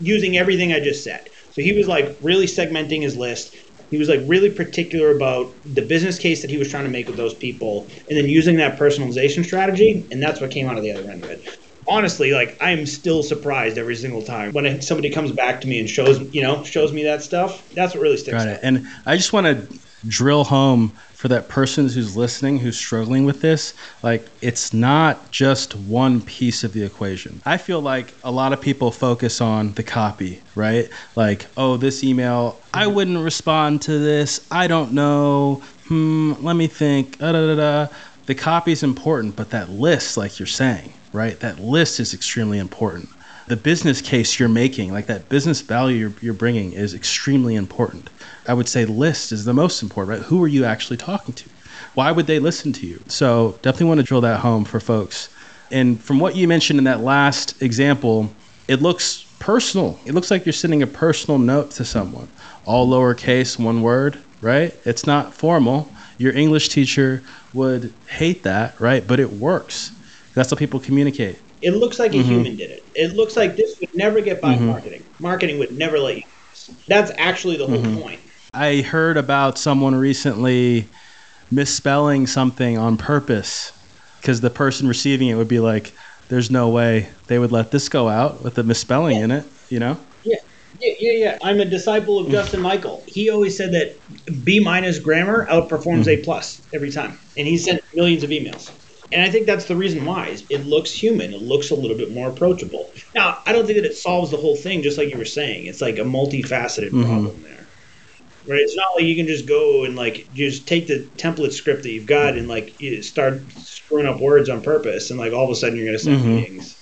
using 0.00 0.36
everything 0.36 0.72
I 0.72 0.80
just 0.80 1.02
said. 1.02 1.28
So 1.52 1.62
he 1.62 1.72
was 1.72 1.88
like 1.88 2.16
really 2.20 2.46
segmenting 2.46 3.00
his 3.00 3.16
list. 3.16 3.56
He 3.90 3.96
was 3.96 4.08
like 4.08 4.20
really 4.26 4.50
particular 4.50 5.16
about 5.16 5.50
the 5.64 5.82
business 5.82 6.18
case 6.18 6.42
that 6.42 6.50
he 6.50 6.58
was 6.58 6.70
trying 6.70 6.84
to 6.84 6.90
make 6.90 7.06
with 7.06 7.16
those 7.16 7.34
people, 7.34 7.88
and 8.08 8.18
then 8.18 8.28
using 8.28 8.56
that 8.56 8.78
personalization 8.78 9.44
strategy, 9.46 10.06
and 10.12 10.22
that's 10.22 10.42
what 10.42 10.50
came 10.50 10.68
out 10.68 10.76
of 10.76 10.82
the 10.82 10.92
other 10.92 11.10
end 11.10 11.24
of 11.24 11.30
it 11.30 11.58
honestly, 11.90 12.32
like 12.32 12.56
I'm 12.60 12.86
still 12.86 13.22
surprised 13.22 13.76
every 13.76 13.96
single 13.96 14.22
time 14.22 14.52
when 14.52 14.80
somebody 14.80 15.10
comes 15.10 15.32
back 15.32 15.60
to 15.62 15.68
me 15.68 15.80
and 15.80 15.90
shows 15.90 16.20
you 16.32 16.40
know 16.40 16.64
shows 16.64 16.92
me 16.92 17.02
that 17.02 17.22
stuff. 17.22 17.68
That's 17.74 17.94
what 17.94 18.00
really 18.02 18.16
sticks. 18.16 18.38
Got 18.38 18.48
it. 18.48 18.60
And 18.62 18.86
I 19.04 19.16
just 19.16 19.32
want 19.32 19.46
to 19.46 19.78
drill 20.08 20.44
home 20.44 20.92
for 21.12 21.28
that 21.28 21.48
person 21.48 21.86
who's 21.86 22.16
listening 22.16 22.58
who's 22.58 22.78
struggling 22.78 23.26
with 23.26 23.42
this 23.42 23.74
like 24.02 24.26
it's 24.40 24.72
not 24.72 25.30
just 25.30 25.74
one 25.74 26.22
piece 26.22 26.64
of 26.64 26.72
the 26.72 26.82
equation 26.82 27.42
i 27.44 27.58
feel 27.58 27.82
like 27.82 28.14
a 28.24 28.30
lot 28.30 28.54
of 28.54 28.60
people 28.62 28.90
focus 28.90 29.42
on 29.42 29.70
the 29.72 29.82
copy 29.82 30.40
right 30.54 30.88
like 31.16 31.44
oh 31.58 31.76
this 31.76 32.02
email 32.02 32.58
i 32.72 32.86
mm-hmm. 32.86 32.94
wouldn't 32.94 33.18
respond 33.18 33.82
to 33.82 33.98
this 33.98 34.46
i 34.50 34.66
don't 34.66 34.92
know 34.92 35.62
hmm 35.88 36.32
let 36.40 36.56
me 36.56 36.66
think 36.66 37.18
da, 37.18 37.32
da, 37.32 37.54
da. 37.54 37.86
the 38.24 38.34
copy 38.34 38.72
is 38.72 38.82
important 38.82 39.36
but 39.36 39.50
that 39.50 39.68
list 39.68 40.16
like 40.16 40.38
you're 40.38 40.46
saying 40.46 40.90
right? 41.12 41.38
That 41.40 41.58
list 41.58 42.00
is 42.00 42.14
extremely 42.14 42.58
important. 42.58 43.08
The 43.46 43.56
business 43.56 44.00
case 44.00 44.38
you're 44.38 44.48
making, 44.48 44.92
like 44.92 45.06
that 45.06 45.28
business 45.28 45.60
value 45.60 45.96
you're, 45.96 46.12
you're 46.20 46.34
bringing, 46.34 46.72
is 46.72 46.94
extremely 46.94 47.56
important. 47.56 48.08
I 48.46 48.54
would 48.54 48.68
say 48.68 48.84
list 48.84 49.32
is 49.32 49.44
the 49.44 49.54
most 49.54 49.82
important, 49.82 50.18
right? 50.18 50.26
Who 50.26 50.42
are 50.42 50.48
you 50.48 50.64
actually 50.64 50.98
talking 50.98 51.34
to? 51.34 51.48
Why 51.94 52.12
would 52.12 52.26
they 52.26 52.38
listen 52.38 52.72
to 52.74 52.86
you? 52.86 53.02
So 53.08 53.58
definitely 53.62 53.86
want 53.86 54.00
to 54.00 54.06
drill 54.06 54.20
that 54.20 54.40
home 54.40 54.64
for 54.64 54.78
folks. 54.78 55.28
And 55.72 56.00
from 56.00 56.20
what 56.20 56.36
you 56.36 56.46
mentioned 56.46 56.78
in 56.78 56.84
that 56.84 57.00
last 57.00 57.60
example, 57.62 58.30
it 58.68 58.80
looks 58.82 59.24
personal. 59.40 59.98
It 60.04 60.14
looks 60.14 60.30
like 60.30 60.46
you're 60.46 60.52
sending 60.52 60.82
a 60.82 60.86
personal 60.86 61.38
note 61.38 61.72
to 61.72 61.84
someone, 61.84 62.28
all 62.64 62.88
lowercase, 62.88 63.58
one 63.58 63.82
word, 63.82 64.18
right? 64.40 64.74
It's 64.84 65.06
not 65.06 65.34
formal. 65.34 65.90
Your 66.18 66.32
English 66.34 66.68
teacher 66.68 67.22
would 67.52 67.92
hate 68.08 68.44
that, 68.44 68.78
right? 68.80 69.04
But 69.04 69.18
it 69.18 69.32
works. 69.32 69.92
That's 70.34 70.50
how 70.50 70.56
people 70.56 70.80
communicate. 70.80 71.38
It 71.62 71.72
looks 71.72 71.98
like 71.98 72.12
a 72.12 72.16
mm-hmm. 72.16 72.28
human 72.28 72.56
did 72.56 72.70
it. 72.70 72.84
It 72.94 73.14
looks 73.14 73.36
like 73.36 73.56
this 73.56 73.78
would 73.80 73.94
never 73.94 74.20
get 74.20 74.40
by 74.40 74.54
mm-hmm. 74.54 74.66
marketing. 74.66 75.04
Marketing 75.18 75.58
would 75.58 75.76
never 75.76 75.98
let 75.98 76.16
you. 76.18 76.22
That's 76.86 77.10
actually 77.18 77.56
the 77.56 77.66
whole 77.66 77.78
mm-hmm. 77.78 78.00
point. 78.00 78.20
I 78.54 78.80
heard 78.80 79.16
about 79.16 79.58
someone 79.58 79.94
recently 79.94 80.86
misspelling 81.50 82.26
something 82.26 82.78
on 82.78 82.96
purpose 82.96 83.72
because 84.20 84.40
the 84.40 84.50
person 84.50 84.88
receiving 84.88 85.28
it 85.28 85.34
would 85.34 85.48
be 85.48 85.60
like, 85.60 85.92
"There's 86.28 86.50
no 86.50 86.68
way 86.68 87.08
they 87.26 87.38
would 87.38 87.52
let 87.52 87.70
this 87.70 87.88
go 87.88 88.08
out 88.08 88.42
with 88.42 88.58
a 88.58 88.62
misspelling 88.62 89.18
yeah. 89.18 89.24
in 89.24 89.30
it," 89.30 89.44
you 89.68 89.78
know? 89.78 89.96
Yeah. 90.24 90.36
Yeah, 90.80 90.94
yeah, 90.98 91.12
yeah. 91.12 91.38
I'm 91.42 91.60
a 91.60 91.64
disciple 91.64 92.18
of. 92.18 92.30
Justin 92.30 92.60
Michael. 92.60 93.02
He 93.06 93.28
always 93.28 93.56
said 93.56 93.72
that 93.72 93.96
B 94.44 94.60
minus 94.60 94.98
grammar 94.98 95.46
outperforms 95.46 96.06
mm-hmm. 96.06 96.20
A 96.20 96.24
plus 96.24 96.62
every 96.72 96.90
time, 96.90 97.18
and 97.36 97.46
he 97.46 97.58
sent 97.58 97.82
millions 97.94 98.22
of 98.22 98.30
emails. 98.30 98.70
And 99.12 99.22
I 99.22 99.30
think 99.30 99.46
that's 99.46 99.64
the 99.64 99.76
reason 99.76 100.04
why. 100.04 100.36
It 100.48 100.66
looks 100.66 100.92
human. 100.92 101.34
It 101.34 101.42
looks 101.42 101.70
a 101.70 101.74
little 101.74 101.96
bit 101.96 102.12
more 102.12 102.28
approachable. 102.28 102.90
Now, 103.14 103.38
I 103.44 103.52
don't 103.52 103.66
think 103.66 103.78
that 103.78 103.84
it 103.84 103.96
solves 103.96 104.30
the 104.30 104.36
whole 104.36 104.56
thing, 104.56 104.82
just 104.82 104.98
like 104.98 105.10
you 105.10 105.18
were 105.18 105.24
saying. 105.24 105.66
It's 105.66 105.80
like 105.80 105.98
a 105.98 106.02
multifaceted 106.02 106.90
mm-hmm. 106.90 107.04
problem 107.04 107.42
there. 107.42 107.66
Right? 108.46 108.60
It's 108.60 108.76
not 108.76 108.94
like 108.94 109.04
you 109.04 109.16
can 109.16 109.26
just 109.26 109.46
go 109.46 109.84
and 109.84 109.96
like 109.96 110.28
just 110.32 110.66
take 110.66 110.86
the 110.86 111.06
template 111.16 111.52
script 111.52 111.82
that 111.82 111.90
you've 111.90 112.06
got 112.06 112.36
and 112.36 112.48
like 112.48 112.74
start 113.02 113.42
screwing 113.58 114.06
up 114.06 114.20
words 114.20 114.48
on 114.48 114.62
purpose 114.62 115.10
and 115.10 115.18
like 115.18 115.32
all 115.32 115.44
of 115.44 115.50
a 115.50 115.54
sudden 115.54 115.76
you're 115.76 115.86
going 115.86 115.98
to 115.98 116.04
send 116.04 116.18
mm-hmm. 116.18 116.36
meetings. 116.36 116.76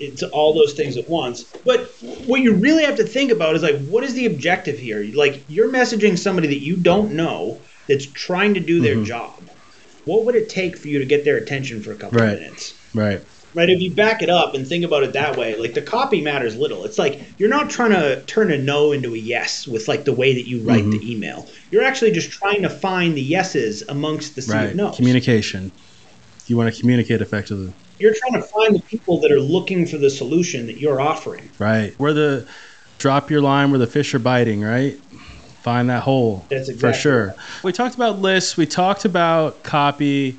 It's 0.00 0.22
all 0.22 0.52
those 0.52 0.72
things 0.72 0.96
at 0.96 1.08
once. 1.08 1.44
But 1.44 1.92
what 2.26 2.40
you 2.40 2.54
really 2.54 2.84
have 2.84 2.96
to 2.96 3.04
think 3.04 3.30
about 3.30 3.54
is 3.54 3.62
like, 3.62 3.78
what 3.86 4.02
is 4.02 4.14
the 4.14 4.26
objective 4.26 4.78
here? 4.78 5.04
Like, 5.14 5.44
you're 5.48 5.70
messaging 5.70 6.18
somebody 6.18 6.48
that 6.48 6.58
you 6.58 6.76
don't 6.76 7.12
know 7.12 7.60
that's 7.86 8.06
trying 8.06 8.54
to 8.54 8.60
do 8.60 8.80
their 8.80 8.96
mm-hmm. 8.96 9.04
job 9.04 9.42
what 10.04 10.24
would 10.24 10.34
it 10.34 10.48
take 10.48 10.76
for 10.76 10.88
you 10.88 10.98
to 10.98 11.04
get 11.04 11.24
their 11.24 11.36
attention 11.36 11.82
for 11.82 11.92
a 11.92 11.96
couple 11.96 12.18
right. 12.18 12.34
of 12.34 12.40
minutes? 12.40 12.74
Right. 12.94 13.20
Right. 13.54 13.68
If 13.68 13.80
you 13.80 13.90
back 13.90 14.22
it 14.22 14.30
up 14.30 14.54
and 14.54 14.66
think 14.66 14.82
about 14.82 15.02
it 15.02 15.12
that 15.12 15.36
way, 15.36 15.54
like 15.56 15.74
the 15.74 15.82
copy 15.82 16.22
matters 16.22 16.56
little. 16.56 16.84
It's 16.84 16.98
like 16.98 17.20
you're 17.38 17.50
not 17.50 17.68
trying 17.68 17.90
to 17.90 18.22
turn 18.22 18.50
a 18.50 18.56
no 18.56 18.92
into 18.92 19.14
a 19.14 19.18
yes 19.18 19.68
with 19.68 19.88
like 19.88 20.04
the 20.04 20.12
way 20.12 20.34
that 20.34 20.48
you 20.48 20.62
write 20.62 20.84
mm-hmm. 20.84 20.98
the 20.98 21.12
email. 21.12 21.46
You're 21.70 21.84
actually 21.84 22.12
just 22.12 22.30
trying 22.30 22.62
to 22.62 22.70
find 22.70 23.14
the 23.14 23.22
yeses 23.22 23.82
amongst 23.88 24.36
the 24.36 24.42
sea 24.42 24.52
right. 24.52 24.70
of 24.70 24.76
no's. 24.76 24.96
Communication. 24.96 25.70
You 26.46 26.56
want 26.56 26.74
to 26.74 26.80
communicate 26.80 27.20
effectively. 27.20 27.74
You're 27.98 28.14
trying 28.14 28.40
to 28.40 28.48
find 28.48 28.74
the 28.74 28.80
people 28.80 29.20
that 29.20 29.30
are 29.30 29.40
looking 29.40 29.86
for 29.86 29.98
the 29.98 30.10
solution 30.10 30.66
that 30.66 30.78
you're 30.78 31.00
offering. 31.00 31.48
Right. 31.58 31.94
Where 31.98 32.14
the 32.14 32.46
drop 32.98 33.30
your 33.30 33.42
line 33.42 33.70
where 33.70 33.78
the 33.78 33.86
fish 33.86 34.14
are 34.14 34.18
biting, 34.18 34.62
right? 34.62 34.98
Find 35.62 35.88
that 35.90 36.02
hole 36.02 36.44
exactly 36.50 36.80
for 36.80 36.92
sure. 36.92 37.26
Right. 37.28 37.36
We 37.62 37.72
talked 37.72 37.94
about 37.94 38.18
lists, 38.18 38.56
we 38.56 38.66
talked 38.66 39.04
about 39.04 39.62
copy. 39.62 40.36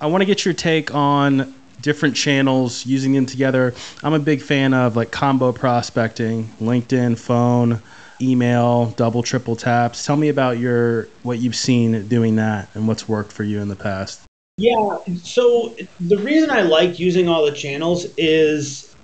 I 0.00 0.06
want 0.06 0.20
to 0.22 0.26
get 0.26 0.44
your 0.44 0.54
take 0.54 0.94
on 0.94 1.54
different 1.80 2.16
channels 2.16 2.84
using 2.84 3.12
them 3.12 3.26
together. 3.26 3.74
I'm 4.02 4.12
a 4.12 4.18
big 4.18 4.42
fan 4.42 4.74
of 4.74 4.96
like 4.96 5.10
combo 5.10 5.52
prospecting, 5.52 6.50
LinkedIn, 6.60 7.18
phone, 7.18 7.80
email, 8.20 8.86
double 8.96 9.22
triple 9.22 9.56
taps. 9.56 10.04
Tell 10.04 10.16
me 10.16 10.28
about 10.28 10.58
your 10.58 11.08
what 11.22 11.38
you've 11.38 11.56
seen 11.56 12.06
doing 12.08 12.36
that 12.36 12.68
and 12.74 12.86
what's 12.86 13.08
worked 13.08 13.32
for 13.32 13.44
you 13.44 13.60
in 13.60 13.68
the 13.68 13.76
past. 13.76 14.22
Yeah, 14.58 14.98
so 15.22 15.76
the 16.00 16.16
reason 16.16 16.50
I 16.50 16.62
like 16.62 16.98
using 16.98 17.28
all 17.28 17.44
the 17.44 17.52
channels 17.52 18.06
is 18.16 18.94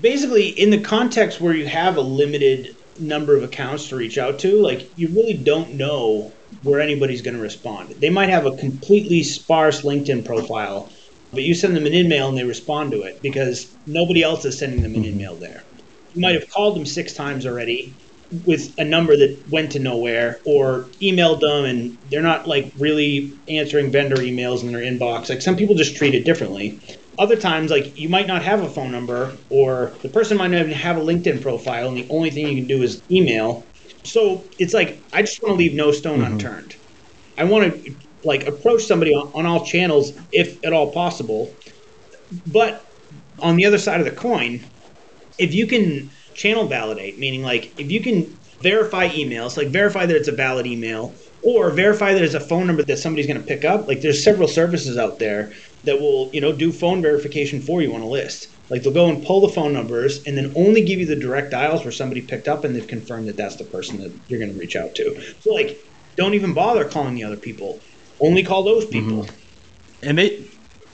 basically 0.00 0.48
in 0.48 0.70
the 0.70 0.80
context 0.80 1.40
where 1.40 1.54
you 1.54 1.66
have 1.66 1.96
a 1.96 2.00
limited 2.00 2.74
number 3.00 3.36
of 3.36 3.42
accounts 3.42 3.88
to 3.88 3.96
reach 3.96 4.18
out 4.18 4.38
to, 4.40 4.60
like 4.60 4.90
you 4.98 5.08
really 5.08 5.34
don't 5.34 5.74
know 5.74 6.32
where 6.62 6.80
anybody's 6.80 7.22
going 7.22 7.36
to 7.36 7.42
respond. 7.42 7.90
They 7.90 8.10
might 8.10 8.30
have 8.30 8.46
a 8.46 8.56
completely 8.56 9.22
sparse 9.22 9.82
LinkedIn 9.82 10.24
profile, 10.24 10.88
but 11.32 11.42
you 11.42 11.54
send 11.54 11.76
them 11.76 11.86
an 11.86 11.94
email 11.94 12.28
and 12.28 12.38
they 12.38 12.44
respond 12.44 12.92
to 12.92 13.02
it 13.02 13.20
because 13.22 13.74
nobody 13.86 14.22
else 14.22 14.44
is 14.44 14.58
sending 14.58 14.82
them 14.82 14.94
an 14.94 15.02
mm-hmm. 15.02 15.14
email 15.14 15.34
there. 15.36 15.62
You 16.14 16.22
might 16.22 16.34
have 16.34 16.50
called 16.50 16.76
them 16.76 16.86
six 16.86 17.12
times 17.12 17.46
already 17.46 17.94
with 18.44 18.78
a 18.78 18.84
number 18.84 19.16
that 19.16 19.38
went 19.50 19.72
to 19.72 19.78
nowhere 19.78 20.38
or 20.44 20.86
emailed 21.00 21.40
them 21.40 21.64
and 21.64 21.96
they're 22.10 22.22
not 22.22 22.46
like 22.46 22.72
really 22.78 23.32
answering 23.48 23.90
vendor 23.90 24.16
emails 24.16 24.62
in 24.62 24.72
their 24.72 24.82
inbox. 24.82 25.28
Like 25.28 25.42
some 25.42 25.56
people 25.56 25.74
just 25.74 25.96
treat 25.96 26.14
it 26.14 26.24
differently. 26.24 26.78
Other 27.18 27.36
times, 27.36 27.70
like 27.70 27.98
you 27.98 28.08
might 28.08 28.26
not 28.26 28.42
have 28.42 28.62
a 28.62 28.68
phone 28.68 28.92
number 28.92 29.36
or 29.50 29.92
the 30.02 30.08
person 30.08 30.36
might 30.36 30.48
not 30.48 30.60
even 30.60 30.72
have 30.72 30.96
a 30.96 31.00
LinkedIn 31.00 31.42
profile 31.42 31.88
and 31.88 31.96
the 31.96 32.06
only 32.10 32.30
thing 32.30 32.46
you 32.46 32.54
can 32.54 32.68
do 32.68 32.82
is 32.82 33.02
email. 33.10 33.64
So 34.04 34.44
it's 34.58 34.72
like, 34.72 35.02
I 35.12 35.22
just 35.22 35.42
want 35.42 35.52
to 35.52 35.56
leave 35.56 35.74
no 35.74 35.90
stone 35.90 36.20
mm-hmm. 36.20 36.32
unturned. 36.32 36.76
I 37.36 37.44
want 37.44 37.84
to 37.84 37.94
like 38.24 38.46
approach 38.46 38.84
somebody 38.84 39.14
on, 39.14 39.30
on 39.34 39.46
all 39.46 39.64
channels 39.64 40.12
if 40.32 40.64
at 40.64 40.72
all 40.72 40.92
possible. 40.92 41.52
But 42.46 42.84
on 43.40 43.56
the 43.56 43.66
other 43.66 43.78
side 43.78 44.00
of 44.00 44.06
the 44.06 44.12
coin, 44.12 44.60
if 45.38 45.54
you 45.54 45.66
can 45.66 46.10
channel 46.34 46.66
validate, 46.66 47.18
meaning 47.18 47.42
like 47.42 47.78
if 47.78 47.90
you 47.90 48.00
can 48.00 48.24
verify 48.60 49.08
emails, 49.08 49.56
like 49.56 49.68
verify 49.68 50.06
that 50.06 50.16
it's 50.16 50.28
a 50.28 50.32
valid 50.32 50.66
email, 50.66 51.14
or 51.42 51.70
verify 51.70 52.12
that 52.12 52.22
it's 52.22 52.34
a 52.34 52.40
phone 52.40 52.66
number 52.66 52.82
that 52.82 52.98
somebody's 52.98 53.26
going 53.26 53.40
to 53.40 53.46
pick 53.46 53.64
up. 53.64 53.86
Like 53.86 54.00
there's 54.00 54.22
several 54.22 54.48
services 54.48 54.98
out 54.98 55.18
there 55.18 55.52
that 55.84 56.00
will, 56.00 56.30
you 56.32 56.40
know, 56.40 56.52
do 56.52 56.72
phone 56.72 57.02
verification 57.02 57.60
for 57.60 57.82
you 57.82 57.94
on 57.94 58.00
a 58.00 58.06
list. 58.06 58.48
Like 58.70 58.82
they'll 58.82 58.92
go 58.92 59.08
and 59.08 59.24
pull 59.24 59.40
the 59.40 59.48
phone 59.48 59.72
numbers 59.72 60.24
and 60.26 60.36
then 60.36 60.52
only 60.54 60.84
give 60.84 60.98
you 60.98 61.06
the 61.06 61.16
direct 61.16 61.50
dials 61.50 61.84
where 61.84 61.92
somebody 61.92 62.20
picked 62.20 62.48
up 62.48 62.64
and 62.64 62.74
they've 62.74 62.86
confirmed 62.86 63.28
that 63.28 63.36
that's 63.36 63.56
the 63.56 63.64
person 63.64 63.98
that 64.00 64.12
you're 64.28 64.38
going 64.38 64.52
to 64.52 64.58
reach 64.58 64.76
out 64.76 64.94
to. 64.96 65.20
So 65.40 65.54
like, 65.54 65.82
don't 66.16 66.34
even 66.34 66.52
bother 66.52 66.84
calling 66.84 67.14
the 67.14 67.24
other 67.24 67.36
people. 67.36 67.80
Only 68.20 68.42
call 68.42 68.64
those 68.64 68.84
people. 68.84 69.24
Mm-hmm. 69.24 70.08
And 70.08 70.18
they, 70.18 70.44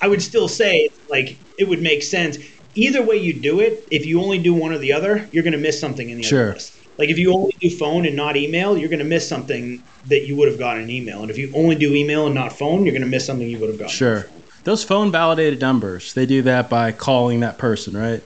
I 0.01 0.09
would 0.09 0.23
still 0.23 0.49
say 0.49 0.90
like 1.09 1.37
it 1.59 1.68
would 1.68 1.83
make 1.83 2.03
sense 2.03 2.38
either 2.75 3.03
way 3.03 3.16
you 3.16 3.33
do 3.33 3.61
it, 3.61 3.87
if 3.90 4.07
you 4.07 4.20
only 4.20 4.38
do 4.38 4.53
one 4.55 4.73
or 4.73 4.79
the 4.79 4.92
other, 4.92 5.29
you're 5.33 5.42
going 5.42 5.53
to 5.53 5.59
miss 5.59 5.79
something 5.79 6.11
in 6.11 6.18
the 6.18 6.23
sure. 6.23 6.42
other 6.42 6.53
list. 6.55 6.77
Like 6.99 7.09
if 7.09 7.18
you 7.18 7.33
only 7.33 7.55
do 7.61 7.70
phone 7.70 8.07
and 8.07 8.14
not 8.14 8.37
email, 8.37 8.77
you're 8.77 8.88
going 8.88 9.01
to 9.01 9.05
miss 9.05 9.29
something 9.29 9.83
that 10.07 10.27
you 10.27 10.37
would 10.37 10.49
have 10.49 10.59
gotten 10.59 10.85
in 10.85 10.90
email. 10.90 11.23
And 11.23 11.31
if 11.31 11.38
you 11.38 11.51
only 11.55 11.75
do 11.75 11.94
email 11.94 12.27
and 12.27 12.35
not 12.35 12.53
phone, 12.53 12.85
you're 12.85 12.92
going 12.92 13.03
to 13.03 13.09
miss 13.09 13.27
something 13.27 13.49
you 13.49 13.59
would 13.59 13.70
have 13.70 13.79
gotten. 13.79 13.94
Sure. 13.94 14.27
Those 14.64 14.83
phone 14.83 15.12
validated 15.12 15.61
numbers, 15.61 16.14
they 16.14 16.27
do 16.27 16.42
that 16.42 16.68
by 16.68 16.92
calling 16.92 17.40
that 17.40 17.59
person, 17.59 17.96
right? 17.96 18.22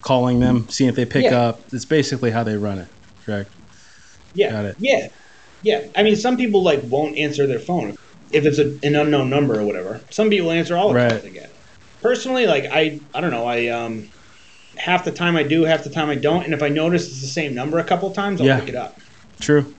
Calling 0.00 0.40
them, 0.40 0.68
seeing 0.68 0.88
if 0.88 0.96
they 0.96 1.04
pick 1.04 1.24
yeah. 1.24 1.40
up. 1.40 1.60
It's 1.72 1.84
basically 1.84 2.30
how 2.30 2.42
they 2.42 2.56
run 2.56 2.78
it, 2.78 2.88
correct? 3.24 3.50
Yeah. 4.34 4.50
Got 4.50 4.64
it. 4.64 4.76
Yeah. 4.78 5.08
Yeah. 5.62 5.86
I 5.94 6.02
mean, 6.02 6.16
some 6.16 6.36
people 6.36 6.62
like 6.62 6.80
won't 6.84 7.16
answer 7.16 7.46
their 7.46 7.60
phone 7.60 7.96
if 8.32 8.46
it's 8.46 8.58
a, 8.58 8.68
an 8.82 8.96
unknown 8.96 9.30
number 9.30 9.60
or 9.60 9.64
whatever. 9.64 10.00
Some 10.10 10.30
people 10.30 10.50
answer 10.50 10.76
all 10.76 10.88
the 10.88 10.94
right. 10.94 11.10
calls 11.10 11.22
they 11.22 11.30
get 11.30 11.52
personally, 12.02 12.46
like 12.46 12.66
I, 12.66 13.00
I 13.14 13.20
don't 13.20 13.30
know. 13.30 13.46
I 13.46 13.68
um, 13.68 14.10
half 14.76 15.04
the 15.04 15.12
time 15.12 15.36
I 15.36 15.44
do, 15.44 15.62
half 15.62 15.84
the 15.84 15.90
time 15.90 16.10
I 16.10 16.16
don't. 16.16 16.44
And 16.44 16.52
if 16.52 16.62
I 16.62 16.68
notice 16.68 17.06
it's 17.06 17.20
the 17.22 17.28
same 17.28 17.54
number 17.54 17.78
a 17.78 17.84
couple 17.84 18.10
times, 18.10 18.40
I'll 18.40 18.46
yeah. 18.48 18.60
pick 18.60 18.68
it 18.68 18.74
up. 18.74 18.98
True. 19.40 19.72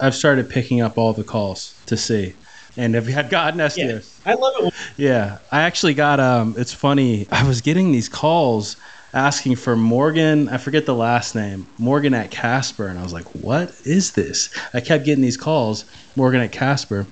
I've 0.00 0.14
started 0.14 0.48
picking 0.48 0.80
up 0.80 0.96
all 0.96 1.12
the 1.12 1.24
calls 1.24 1.74
to 1.86 1.96
see. 1.96 2.34
And 2.76 2.96
if 2.96 3.06
you 3.06 3.12
had 3.12 3.30
gotten 3.30 3.60
SDRs. 3.60 4.20
Yeah, 4.24 4.32
I 4.32 4.34
love 4.34 4.54
it. 4.58 4.74
Yeah. 4.96 5.38
I 5.50 5.62
actually 5.62 5.94
got 5.94 6.20
um 6.20 6.54
it's 6.56 6.72
funny. 6.72 7.26
I 7.30 7.46
was 7.46 7.60
getting 7.60 7.92
these 7.92 8.08
calls 8.08 8.76
asking 9.14 9.56
for 9.56 9.76
Morgan, 9.76 10.48
I 10.48 10.56
forget 10.56 10.86
the 10.86 10.94
last 10.94 11.34
name, 11.34 11.66
Morgan 11.78 12.14
at 12.14 12.30
Casper. 12.30 12.86
And 12.86 12.98
I 12.98 13.02
was 13.02 13.12
like, 13.12 13.26
what 13.34 13.74
is 13.84 14.12
this? 14.12 14.48
I 14.72 14.80
kept 14.80 15.04
getting 15.04 15.22
these 15.22 15.36
calls, 15.36 15.84
Morgan 16.16 16.40
at 16.40 16.52
Casper. 16.52 17.06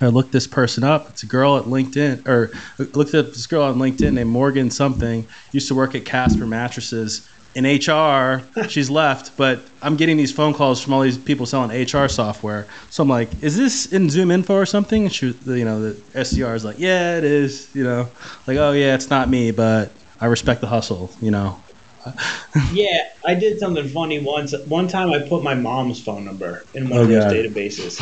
I 0.00 0.08
looked 0.08 0.32
this 0.32 0.46
person 0.46 0.82
up. 0.82 1.08
It's 1.10 1.22
a 1.22 1.26
girl 1.26 1.56
at 1.56 1.64
LinkedIn, 1.64 2.26
or 2.26 2.50
looked 2.94 3.14
at 3.14 3.26
this 3.26 3.46
girl 3.46 3.62
on 3.62 3.76
LinkedIn 3.76 4.14
named 4.14 4.30
Morgan 4.30 4.70
something. 4.70 5.26
Used 5.52 5.68
to 5.68 5.74
work 5.74 5.94
at 5.94 6.04
Casper 6.04 6.46
Mattresses 6.46 7.28
in 7.54 7.64
HR. 7.64 8.42
She's 8.68 8.90
left, 8.90 9.36
but 9.36 9.60
I'm 9.82 9.96
getting 9.96 10.16
these 10.16 10.32
phone 10.32 10.54
calls 10.54 10.82
from 10.82 10.92
all 10.92 11.02
these 11.02 11.18
people 11.18 11.46
selling 11.46 11.70
HR 11.70 12.08
software. 12.08 12.66
So 12.90 13.02
I'm 13.02 13.08
like, 13.08 13.30
is 13.42 13.56
this 13.56 13.92
in 13.92 14.08
ZoomInfo 14.08 14.50
or 14.50 14.66
something? 14.66 15.04
And 15.04 15.12
she, 15.12 15.36
you 15.46 15.64
know, 15.64 15.80
the 15.80 15.92
SDR 16.18 16.54
is 16.54 16.64
like, 16.64 16.78
yeah, 16.78 17.16
it 17.16 17.24
is. 17.24 17.68
You 17.74 17.84
know, 17.84 18.08
like, 18.46 18.56
oh 18.56 18.72
yeah, 18.72 18.94
it's 18.94 19.10
not 19.10 19.28
me, 19.28 19.50
but 19.50 19.92
I 20.20 20.26
respect 20.26 20.60
the 20.60 20.66
hustle. 20.66 21.10
You 21.20 21.30
know. 21.30 21.60
yeah, 22.72 23.08
I 23.24 23.34
did 23.34 23.58
something 23.58 23.88
funny 23.88 24.18
once. 24.18 24.54
One 24.66 24.88
time, 24.88 25.10
I 25.12 25.20
put 25.20 25.42
my 25.42 25.54
mom's 25.54 26.02
phone 26.02 26.24
number 26.24 26.64
in 26.74 26.90
one 26.90 26.98
oh, 26.98 27.02
of 27.02 27.08
those 27.08 27.24
God. 27.24 27.32
databases. 27.32 27.98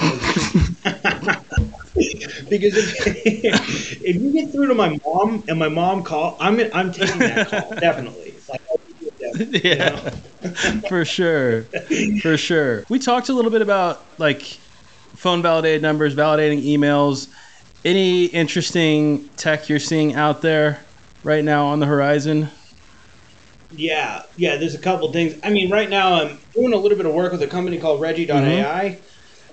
because 2.49 2.77
if, 2.77 3.07
if 4.03 4.17
you 4.17 4.33
get 4.33 4.51
through 4.53 4.69
to 4.69 4.75
my 4.75 4.99
mom 5.05 5.45
and 5.49 5.59
my 5.59 5.69
mom 5.69 6.03
call, 6.03 6.37
I'm 6.41 6.61
I'm 6.75 6.93
taking 6.93 7.19
that 7.21 7.49
call 7.49 7.75
definitely. 7.77 8.32
Like, 9.39 9.65
yeah, 9.65 10.11
for 10.89 11.05
sure, 11.05 11.63
for 12.21 12.37
sure. 12.37 12.85
We 12.89 12.99
talked 12.99 13.29
a 13.29 13.33
little 13.33 13.51
bit 13.51 13.63
about 13.63 14.05
like 14.19 14.43
phone 15.17 15.43
validated 15.43 15.83
numbers, 15.83 16.15
validating 16.15 16.65
emails. 16.65 17.29
Any 17.85 18.27
interesting 18.27 19.29
tech 19.37 19.69
you're 19.69 19.81
seeing 19.81 20.15
out 20.15 20.43
there 20.43 20.85
right 21.25 21.45
now 21.45 21.67
on 21.67 21.81
the 21.81 21.87
horizon? 21.87 22.49
Yeah, 23.71 24.23
yeah. 24.37 24.57
There's 24.57 24.75
a 24.75 24.79
couple 24.79 25.11
things. 25.13 25.35
I 25.43 25.51
mean, 25.51 25.71
right 25.71 25.91
now 25.91 26.15
I'm 26.15 26.39
doing 26.55 26.73
a 26.73 26.77
little 26.77 26.97
bit 26.97 27.07
of 27.07 27.15
work 27.15 27.33
with 27.33 27.43
a 27.43 27.47
company 27.47 27.79
called 27.79 28.01
Regie.ai. 28.01 28.35
Mm-hmm 28.35 29.03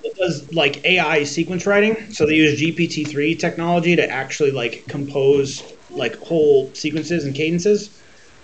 it 0.04 0.16
does 0.18 0.54
like 0.54 0.84
AI 0.86 1.24
sequence 1.24 1.66
writing. 1.66 2.12
So 2.12 2.26
they 2.26 2.36
use 2.36 2.60
GPT-3 2.62 3.38
technology 3.40 3.96
to 3.96 4.10
actually 4.10 4.52
like 4.52 4.86
compose 4.88 5.64
like 5.90 6.16
whole 6.18 6.74
sequences 6.74 7.26
and 7.26 7.36
cadences. 7.36 7.99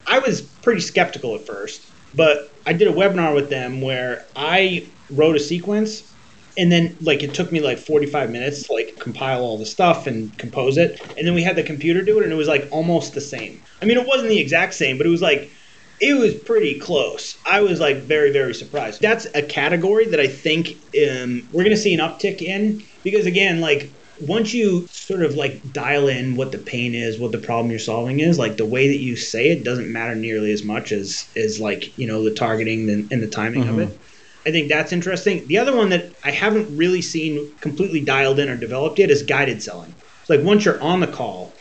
I 0.08 0.20
was 0.20 0.41
pretty 0.41 0.82
skeptical 0.82 1.36
at 1.36 1.46
first, 1.46 1.82
but 2.13 2.52
I 2.65 2.74
did 2.74 2.88
a 2.88 2.94
webinar 2.94 3.34
with 3.34 3.50
them 3.50 3.82
where 3.82 4.26
I 4.36 4.88
wrote 5.10 5.36
a 5.36 5.39
sequence 5.39 6.12
and 6.58 6.72
then 6.72 6.96
like 7.02 7.22
it 7.22 7.34
took 7.34 7.52
me 7.52 7.60
like 7.60 7.78
45 7.78 8.30
minutes 8.32 8.63
to 8.63 8.74
like 8.74 8.98
compile 8.98 9.41
all 9.41 9.58
the 9.58 9.65
stuff 9.65 10.08
and 10.08 10.36
compose 10.38 10.78
it 10.78 11.02
and 11.18 11.28
then 11.28 11.34
we 11.36 11.44
had 11.44 11.56
the 11.56 11.63
computer 11.63 12.02
do 12.02 12.18
it 12.18 12.24
and 12.24 12.32
it 12.32 12.36
was 12.36 12.48
like 12.48 12.68
almost 12.72 13.13
the 13.13 13.22
same 13.22 13.62
i 13.82 13.86
mean 13.86 13.98
it 13.98 14.08
wasn't 14.08 14.30
the 14.30 14.39
exact 14.39 14.74
same 14.74 14.98
but 14.98 15.06
it 15.06 15.10
was 15.10 15.22
like 15.22 15.52
it 16.00 16.13
was 16.18 16.34
pretty 16.34 16.80
close. 16.80 17.38
I 17.46 17.62
was 17.62 17.80
like 17.80 17.98
very, 17.98 18.32
very 18.32 18.54
surprised. 18.54 19.02
That's 19.02 19.28
a 19.34 19.41
category 19.41 20.06
that 20.08 20.20
I 20.20 20.28
think 20.28 20.72
um, 21.10 21.48
we're 21.52 21.63
going 21.63 21.76
to 21.76 21.78
see 21.78 21.94
an 21.94 22.00
uptick 22.00 22.41
in 22.41 22.84
because, 23.04 23.26
again, 23.26 23.62
like 23.62 23.89
once 24.21 24.54
you 24.54 24.88
sort 24.88 25.21
of 25.21 25.36
like 25.36 25.73
dial 25.73 26.08
in 26.08 26.36
what 26.36 26.51
the 26.51 26.58
pain 26.58 26.95
is, 26.95 27.19
what 27.19 27.32
the 27.32 27.38
problem 27.38 27.69
you're 27.69 27.80
solving 27.80 28.19
is, 28.19 28.39
like 28.39 28.58
the 28.58 28.65
way 28.65 28.88
that 28.88 28.99
you 28.99 29.15
say 29.15 29.49
it 29.49 29.63
doesn't 29.63 29.91
matter 29.91 30.15
nearly 30.15 30.51
as 30.51 30.63
much 30.63 30.91
as 30.91 31.28
as 31.36 31.60
like 31.60 31.97
you 31.97 32.08
know 32.08 32.23
the 32.23 32.34
targeting 32.34 32.89
and, 32.89 33.12
and 33.12 33.21
the 33.21 33.28
timing 33.28 33.63
mm-hmm. 33.63 33.80
of 33.80 33.91
it. 33.91 33.99
I 34.45 34.51
think 34.51 34.69
that's 34.69 34.93
interesting. 34.93 35.45
The 35.47 35.58
other 35.58 35.75
one 35.75 35.89
that 35.89 36.12
I 36.23 36.32
haven't 36.32 36.78
really 36.78 37.01
seen 37.01 37.51
completely 37.62 37.99
dialed 37.99 38.39
in 38.39 38.47
or 38.47 38.56
developed 38.56 38.99
yet 38.99 39.10
is 39.10 39.23
guided 39.23 39.62
selling. 39.62 39.93
It's 40.21 40.30
like 40.30 40.43
once 40.43 40.65
you're 40.65 40.82
on 40.82 40.99
the 40.99 41.08
call, 41.08 41.51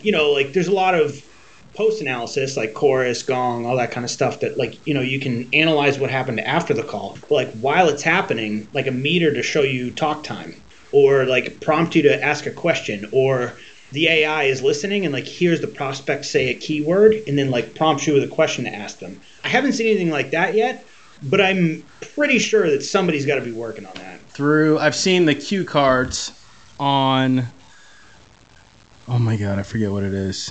you 0.00 0.12
know, 0.12 0.30
like 0.30 0.52
there's 0.52 0.68
a 0.68 0.74
lot 0.74 0.94
of 0.94 1.24
post 1.74 2.00
analysis 2.00 2.56
like 2.56 2.72
Chorus 2.72 3.22
Gong 3.22 3.66
all 3.66 3.76
that 3.76 3.90
kind 3.90 4.02
of 4.02 4.10
stuff 4.10 4.40
that 4.40 4.56
like 4.56 4.86
you 4.86 4.94
know 4.94 5.02
you 5.02 5.20
can 5.20 5.46
analyze 5.52 5.98
what 5.98 6.08
happened 6.08 6.40
after 6.40 6.72
the 6.72 6.82
call 6.82 7.18
but 7.20 7.30
like 7.30 7.52
while 7.58 7.88
it's 7.88 8.02
happening 8.02 8.66
like 8.72 8.86
a 8.86 8.90
meter 8.90 9.30
to 9.34 9.42
show 9.42 9.60
you 9.60 9.90
talk 9.90 10.24
time 10.24 10.54
or 10.96 11.26
like 11.26 11.60
prompt 11.60 11.94
you 11.94 12.00
to 12.00 12.24
ask 12.24 12.46
a 12.46 12.50
question 12.50 13.06
or 13.12 13.52
the 13.92 14.08
ai 14.08 14.44
is 14.44 14.62
listening 14.62 15.04
and 15.04 15.12
like 15.12 15.26
here's 15.26 15.60
the 15.60 15.66
prospect 15.66 16.24
say 16.24 16.48
a 16.48 16.54
keyword 16.54 17.12
and 17.26 17.38
then 17.38 17.50
like 17.50 17.74
prompts 17.74 18.06
you 18.06 18.14
with 18.14 18.24
a 18.24 18.28
question 18.28 18.64
to 18.64 18.74
ask 18.74 18.98
them 18.98 19.20
i 19.44 19.48
haven't 19.48 19.74
seen 19.74 19.86
anything 19.86 20.10
like 20.10 20.30
that 20.30 20.54
yet 20.54 20.86
but 21.24 21.38
i'm 21.40 21.84
pretty 22.14 22.38
sure 22.38 22.70
that 22.70 22.82
somebody's 22.82 23.26
got 23.26 23.34
to 23.34 23.42
be 23.42 23.52
working 23.52 23.84
on 23.84 23.94
that 23.96 24.18
through 24.30 24.78
i've 24.78 24.96
seen 24.96 25.26
the 25.26 25.34
cue 25.34 25.64
cards 25.64 26.32
on 26.80 27.44
oh 29.06 29.18
my 29.18 29.36
god 29.36 29.58
i 29.58 29.62
forget 29.62 29.90
what 29.90 30.02
it 30.02 30.14
is 30.14 30.50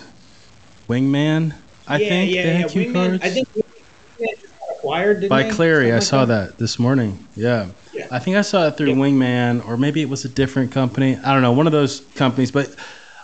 Wingman, 0.88 1.56
I 1.88 1.98
yeah, 1.98 2.10
think. 2.10 2.32
Yeah, 2.32 2.44
yeah, 2.60 2.66
Wingman. 2.66 2.94
Cards. 2.94 3.24
I 3.24 3.30
think 3.30 3.65
acquired 4.86 5.30
by 5.30 5.44
Clari. 5.44 5.94
I 5.94 6.00
saw 6.00 6.26
that. 6.26 6.58
this 6.58 6.80
morning. 6.80 7.26
Yeah. 7.36 7.70
yeah. 7.94 8.08
I 8.12 8.20
think 8.20 8.38
I 8.38 8.42
saw 8.42 8.68
it 8.68 8.78
through 8.78 8.90
yeah. 8.90 8.96
Wingman, 8.96 9.68
or 9.68 9.78
maybe 9.78 10.02
it 10.02 10.10
was 10.10 10.26
a 10.26 10.30
different 10.30 10.72
company. 10.72 11.18
I 11.18 11.34
don't 11.34 11.42
know, 11.42 11.52
one 11.52 11.68
of 11.68 11.74
those 11.74 12.02
companies. 12.16 12.52
But 12.52 12.74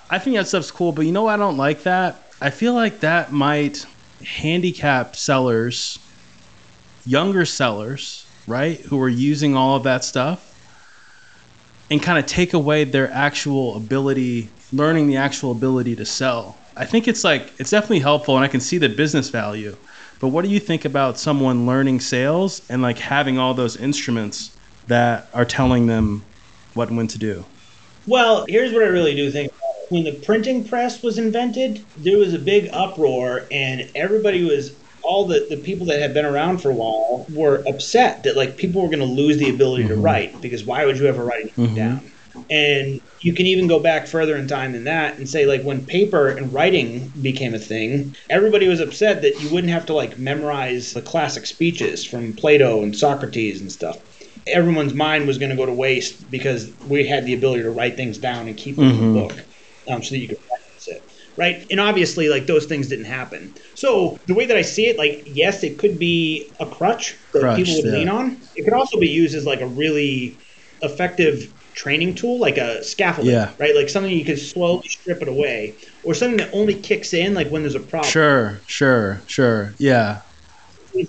I 0.10 0.20
think 0.20 0.36
that 0.36 0.48
stuff's 0.48 0.72
cool. 0.72 0.92
But 0.92 1.06
you 1.06 1.12
know, 1.12 1.28
I 1.28 1.38
don't 1.38 1.58
like 1.58 1.84
that. 1.84 2.24
I 2.42 2.50
feel 2.50 2.74
like 2.74 3.02
that 3.02 3.32
might 3.32 3.86
handicap 4.26 5.16
sellers, 5.16 6.00
younger 7.06 7.46
sellers, 7.46 8.26
right, 8.48 8.80
who 8.82 9.00
are 9.02 9.10
using 9.10 9.56
all 9.56 9.76
of 9.76 9.84
that 9.84 10.04
stuff, 10.04 10.48
and 11.90 12.02
kind 12.02 12.18
of 12.18 12.26
take 12.26 12.54
away 12.54 12.84
their 12.84 13.12
actual 13.12 13.78
ability, 13.78 14.50
learning 14.74 15.08
the 15.08 15.18
actual 15.18 15.52
ability 15.52 15.96
to 15.98 16.06
sell 16.06 16.58
I 16.76 16.86
think 16.86 17.08
it's 17.08 17.24
like 17.24 17.54
it's 17.60 17.70
definitely 17.70 18.00
helpful, 18.00 18.36
and 18.36 18.46
I 18.46 18.48
can 18.48 18.62
see 18.62 18.78
the 18.78 18.90
business 18.90 19.30
value. 19.30 19.76
But 20.22 20.28
what 20.28 20.46
do 20.46 20.52
you 20.52 20.60
think 20.60 20.86
about 20.86 21.18
someone 21.18 21.66
learning 21.66 22.00
sales 22.00 22.62
and 22.70 22.84
like 22.84 23.00
having 23.00 23.40
all 23.40 23.56
those 23.56 23.76
instruments 23.76 24.56
that 24.86 25.28
are 25.34 25.46
telling 25.46 25.88
them 25.88 26.24
what 26.76 26.90
and 26.90 26.98
when 26.98 27.08
to 27.08 27.18
do? 27.18 27.44
Well, 28.06 28.46
here's 28.48 28.72
what 28.72 28.84
I 28.84 28.88
really 28.88 29.16
do 29.16 29.32
think. 29.32 29.52
When 29.90 30.04
the 30.04 30.14
printing 30.14 30.64
press 30.64 31.04
was 31.04 31.18
invented, 31.18 31.84
there 31.98 32.18
was 32.18 32.34
a 32.34 32.40
big 32.40 32.70
uproar, 32.72 33.46
and 33.52 33.90
everybody 33.94 34.44
was 34.44 34.74
all 35.02 35.26
the, 35.26 35.48
the 35.50 35.58
people 35.58 35.88
that 35.88 36.00
had 36.00 36.14
been 36.14 36.26
around 36.26 36.60
for 36.60 36.70
a 36.70 36.74
while 36.74 37.26
were 37.34 37.64
upset 37.68 38.24
that 38.24 38.38
like 38.38 38.56
people 38.56 38.82
were 38.82 38.88
going 38.88 39.00
to 39.00 39.06
lose 39.06 39.38
the 39.38 39.50
ability 39.50 39.88
to 39.88 39.96
mm-hmm. 39.96 40.04
write 40.04 40.42
because 40.42 40.64
why 40.64 40.86
would 40.86 40.98
you 40.98 41.08
ever 41.08 41.24
write 41.26 41.42
anything 41.42 41.66
mm-hmm. 41.66 41.76
down? 41.76 42.12
And 42.50 43.02
you 43.20 43.34
can 43.34 43.46
even 43.46 43.68
go 43.68 43.80
back 43.80 44.08
further 44.08 44.36
in 44.36 44.48
time 44.48 44.74
than 44.74 44.84
that 44.86 45.18
and 45.18 45.30
say 45.30 45.46
like 45.46 45.64
when 45.64 45.86
paper 45.86 46.30
and 46.30 46.52
writing 46.54 47.12
became 47.22 47.54
a 47.54 47.60
thing, 47.60 48.16
everybody 48.30 48.68
was 48.68 48.80
upset 48.80 49.22
that 49.22 49.42
you 49.42 49.50
wouldn't 49.50 49.72
have 49.72 49.86
to 49.88 49.94
like 49.94 50.18
memorize 50.18 50.94
the 50.94 51.02
classic 51.02 51.46
speeches 51.46 52.04
from 52.04 52.34
Plato 52.34 52.84
and 52.84 52.96
Socrates 52.96 53.62
and 53.62 53.72
stuff. 53.72 54.00
Everyone's 54.48 54.94
mind 54.94 55.28
was 55.28 55.38
going 55.38 55.52
to 55.52 55.56
go 55.56 55.66
to 55.66 55.74
waste 55.74 56.30
because 56.32 56.72
we 56.88 57.06
had 57.06 57.26
the 57.26 57.34
ability 57.34 57.64
to 57.64 57.72
write 57.72 57.96
things 57.96 58.18
down 58.18 58.48
and 58.48 58.58
keep 58.58 58.76
them 58.76 58.90
in 58.90 59.14
the 59.14 59.20
book 59.22 59.44
um, 59.88 60.02
so 60.02 60.12
that 60.12 60.20
you 60.20 60.28
could 60.28 60.40
reference 60.50 60.88
it 60.88 61.04
right? 61.38 61.66
And 61.72 61.80
obviously, 61.80 62.30
like 62.30 62.46
those 62.46 62.66
things 62.66 62.88
didn't 62.88 63.06
happen. 63.06 63.54
So 63.76 64.20
the 64.28 64.34
way 64.34 64.46
that 64.46 64.58
I 64.58 64.62
see 64.62 64.88
it, 64.88 64.98
like 64.98 65.24
yes, 65.26 65.64
it 65.64 65.78
could 65.78 65.98
be 65.98 66.52
a 66.60 66.66
crutch 66.66 67.16
that 67.32 67.42
Crutch, 67.42 67.58
people 67.58 67.76
would 67.76 67.86
yeah. 67.86 67.92
lean 67.92 68.10
on. 68.10 68.38
It 68.56 68.64
could 68.64 68.74
also 68.74 69.00
be 69.00 69.08
used 69.08 69.36
as 69.36 69.46
like 69.46 69.62
a 69.62 69.68
really 69.68 70.38
effective 70.82 71.54
training 71.74 72.16
tool, 72.16 72.40
like 72.40 72.58
a 72.58 72.84
scaffolding, 72.84 73.34
Yeah. 73.34 73.52
right? 73.60 73.76
Like 73.76 73.90
something 73.90 74.12
you 74.12 74.26
can 74.26 74.38
slowly 74.38 74.88
strip 74.88 75.22
it 75.22 75.28
away, 75.28 75.76
or 76.04 76.14
something 76.14 76.38
that 76.38 76.50
only 76.54 76.76
kicks 76.76 77.14
in 77.14 77.34
like 77.34 77.50
when 77.50 77.62
there's 77.64 77.76
a 77.76 77.80
problem. 77.80 78.10
Sure, 78.12 78.60
sure, 78.68 79.22
sure. 79.28 79.74
Yeah. 79.78 80.22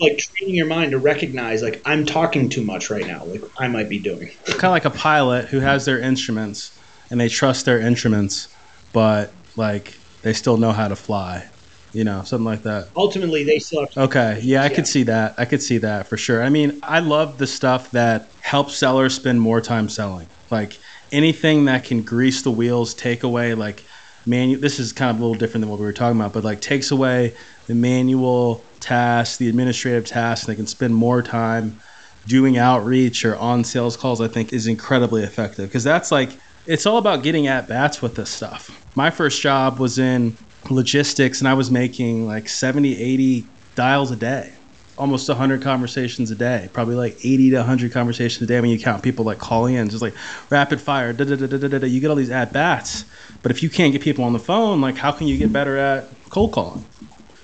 Like 0.01 0.18
training 0.18 0.55
your 0.55 0.66
mind 0.66 0.92
to 0.92 0.98
recognize 0.98 1.61
like 1.62 1.83
I'm 1.85 2.07
talking 2.07 2.48
too 2.48 2.62
much 2.62 2.88
right 2.90 3.07
now, 3.07 3.25
like 3.25 3.42
I 3.59 3.66
might 3.68 3.88
be 3.88 3.98
doing. 3.98 4.31
Kind 4.44 4.64
of 4.64 4.70
like 4.70 4.85
a 4.85 4.90
pilot 4.90 5.46
who 5.46 5.59
has 5.59 5.85
their 5.85 5.98
instruments 5.98 6.79
and 7.11 7.20
they 7.20 7.29
trust 7.29 7.64
their 7.64 7.81
instruments, 7.81 8.46
but 8.92 9.33
like 9.57 9.94
they 10.22 10.33
still 10.33 10.57
know 10.57 10.70
how 10.70 10.87
to 10.87 10.94
fly. 10.94 11.48
You 11.92 12.05
know, 12.05 12.22
something 12.22 12.44
like 12.46 12.62
that. 12.62 12.87
Ultimately, 12.96 13.44
they 13.44 13.59
still 13.59 13.81
have 13.81 13.90
to 13.90 14.02
Okay, 14.05 14.40
yeah, 14.42 14.62
I 14.62 14.68
Yeah. 14.68 14.74
could 14.76 14.87
see 14.87 15.02
that. 15.05 15.35
I 15.38 15.44
could 15.44 15.62
see 15.62 15.78
that 15.78 16.09
for 16.09 16.16
sure. 16.16 16.42
I 16.42 16.48
mean, 16.48 16.78
I 16.83 17.00
love 17.00 17.38
the 17.38 17.46
stuff 17.46 17.90
that 17.92 18.28
helps 18.40 18.76
sellers 18.76 19.14
spend 19.14 19.40
more 19.40 19.61
time 19.61 19.88
selling. 19.88 20.31
Like 20.50 20.78
anything 21.12 21.66
that 21.66 21.85
can 21.85 22.02
grease 22.02 22.42
the 22.42 22.50
wheels, 22.50 22.94
take 22.94 23.22
away 23.22 23.55
like 23.55 23.85
manu. 24.26 24.59
This 24.59 24.78
is 24.78 24.92
kind 24.92 25.11
of 25.11 25.16
a 25.18 25.20
little 25.20 25.35
different 25.35 25.62
than 25.62 25.70
what 25.70 25.78
we 25.78 25.85
were 25.85 25.92
talking 25.92 26.18
about, 26.18 26.33
but 26.33 26.44
like 26.44 26.61
takes 26.61 26.90
away 26.90 27.35
the 27.66 27.74
manual 27.74 28.70
tasks, 28.81 29.37
the 29.38 29.48
administrative 29.48 30.05
tasks, 30.05 30.46
and 30.46 30.52
they 30.52 30.57
can 30.57 30.66
spend 30.66 30.94
more 30.94 31.22
time 31.22 31.78
doing 32.26 32.57
outreach 32.57 33.24
or 33.24 33.37
on 33.37 33.64
sales 33.64 33.96
calls. 33.96 34.20
I 34.20 34.28
think 34.28 34.52
is 34.52 34.66
incredibly 34.66 35.22
effective 35.22 35.68
because 35.68 35.85
that's 35.85 36.11
like 36.12 36.38
it's 36.64 36.87
all 36.87 36.98
about 36.98 37.22
getting 37.22 37.46
at 37.48 37.68
bats 37.68 38.00
with 38.00 38.14
this 38.14 38.31
stuff. 38.31 38.70
My 38.94 39.11
first 39.11 39.42
job 39.42 39.78
was 39.81 39.98
in 39.98 40.38
logistics 40.70 41.40
and 41.40 41.48
I 41.48 41.55
was 41.55 41.70
making 41.70 42.27
like 42.27 42.48
70, 42.48 43.01
80 43.01 43.48
dials 43.75 44.11
a 44.11 44.16
day, 44.16 44.55
almost 44.96 45.29
100 45.29 45.62
conversations 45.62 46.31
a 46.31 46.37
day, 46.37 46.68
probably 46.72 46.94
like 46.94 47.16
80 47.25 47.51
to 47.51 47.57
100 47.59 47.92
conversations 47.92 48.42
a 48.42 48.46
day 48.46 48.61
when 48.61 48.70
you 48.70 48.79
count 48.79 49.03
people 49.03 49.25
like 49.25 49.38
calling 49.38 49.75
in, 49.75 49.88
just 49.88 50.03
like 50.03 50.14
rapid 50.51 50.81
fire, 50.81 51.12
da 51.12 51.25
da 51.25 51.37
da 51.37 51.46
da 51.46 51.57
da 51.68 51.79
da. 51.79 51.87
You 51.87 52.01
get 52.01 52.11
all 52.11 52.16
these 52.16 52.31
at 52.31 52.53
bats, 52.53 53.05
but 53.42 53.51
if 53.51 53.62
you 53.62 53.70
can't 53.70 53.92
get 53.92 54.03
people 54.03 54.25
on 54.25 54.33
the 54.33 54.38
phone, 54.38 54.81
like 54.81 54.96
how 54.96 55.12
can 55.12 55.27
you 55.27 55.37
get 55.38 55.53
better 55.53 55.77
at 55.77 56.11
cold 56.31 56.53
calling? 56.53 56.87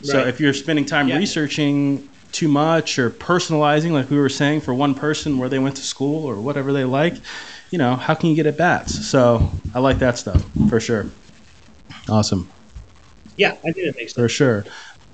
So 0.02 0.18
Right. 0.18 0.28
if 0.28 0.40
you're 0.40 0.52
spending 0.52 0.85
time 0.85 1.09
Yeah. 1.09 1.16
researching 1.18 2.09
too 2.31 2.46
much 2.48 2.98
or 2.98 3.11
personalizing, 3.11 3.90
like 3.90 4.11
we 4.11 4.18
were 4.18 4.28
saying, 4.28 4.61
for 4.61 4.74
one 4.74 4.94
person 4.94 5.38
where 5.38 5.48
they 5.48 5.59
went 5.59 5.76
to 5.76 5.83
school 5.83 6.24
or 6.28 6.40
whatever 6.40 6.72
they 6.72 6.85
like, 6.85 7.16
you 7.70 7.78
know, 7.78 7.96
how 7.96 8.14
can 8.14 8.28
you 8.31 8.37
get 8.37 8.46
at 8.46 8.57
bats? 8.57 9.07
So 9.07 9.50
I 9.74 9.81
like 9.81 9.98
that 9.98 10.18
stuff 10.18 10.44
for 10.68 10.78
sure. 10.78 11.07
Awesome. 12.09 12.50
Yeah, 13.38 13.53
I 13.53 13.72
think 13.72 13.79
it 13.79 13.96
makes 13.96 14.12
sense. 14.12 14.24
For 14.24 14.29
sure. 14.29 14.64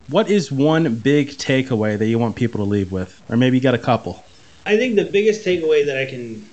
What 0.08 0.28
is 0.28 0.50
one 0.50 0.96
big 0.96 1.28
takeaway 1.30 1.98
that 1.98 2.06
you 2.06 2.18
want 2.18 2.36
people 2.36 2.58
to 2.58 2.68
leave 2.68 2.90
with? 2.90 3.22
Or 3.28 3.36
maybe 3.36 3.56
you 3.56 3.62
got 3.62 3.74
a 3.74 3.78
couple. 3.78 4.24
I 4.66 4.76
think 4.76 4.96
the 4.96 5.04
biggest 5.04 5.44
takeaway 5.44 5.86
that 5.86 5.96
I 5.96 6.06
can 6.06 6.46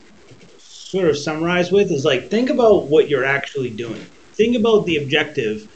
sort 0.92 1.08
of 1.08 1.18
summarize 1.18 1.72
with 1.72 1.92
is 1.92 2.06
like 2.06 2.30
think 2.30 2.50
about 2.50 2.84
what 2.84 3.10
you're 3.10 3.26
actually 3.26 3.70
doing. 3.70 4.06
Think 4.34 4.56
about 4.56 4.86
the 4.86 4.98
objective 4.98 5.68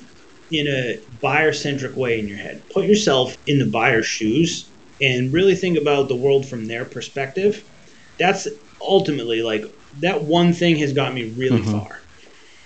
in 0.51 0.67
a 0.67 0.99
buyer 1.21 1.53
centric 1.53 1.95
way 1.95 2.19
in 2.19 2.27
your 2.27 2.37
head. 2.37 2.61
Put 2.69 2.85
yourself 2.85 3.37
in 3.47 3.59
the 3.59 3.65
buyer's 3.65 4.05
shoes 4.05 4.69
and 5.01 5.33
really 5.33 5.55
think 5.55 5.77
about 5.77 6.07
the 6.07 6.15
world 6.15 6.45
from 6.45 6.67
their 6.67 6.85
perspective. 6.85 7.63
That's 8.17 8.47
ultimately 8.81 9.41
like 9.41 9.65
that 9.99 10.23
one 10.23 10.53
thing 10.53 10.75
has 10.77 10.93
got 10.93 11.13
me 11.13 11.29
really 11.31 11.61
mm-hmm. 11.61 11.79
far, 11.79 11.99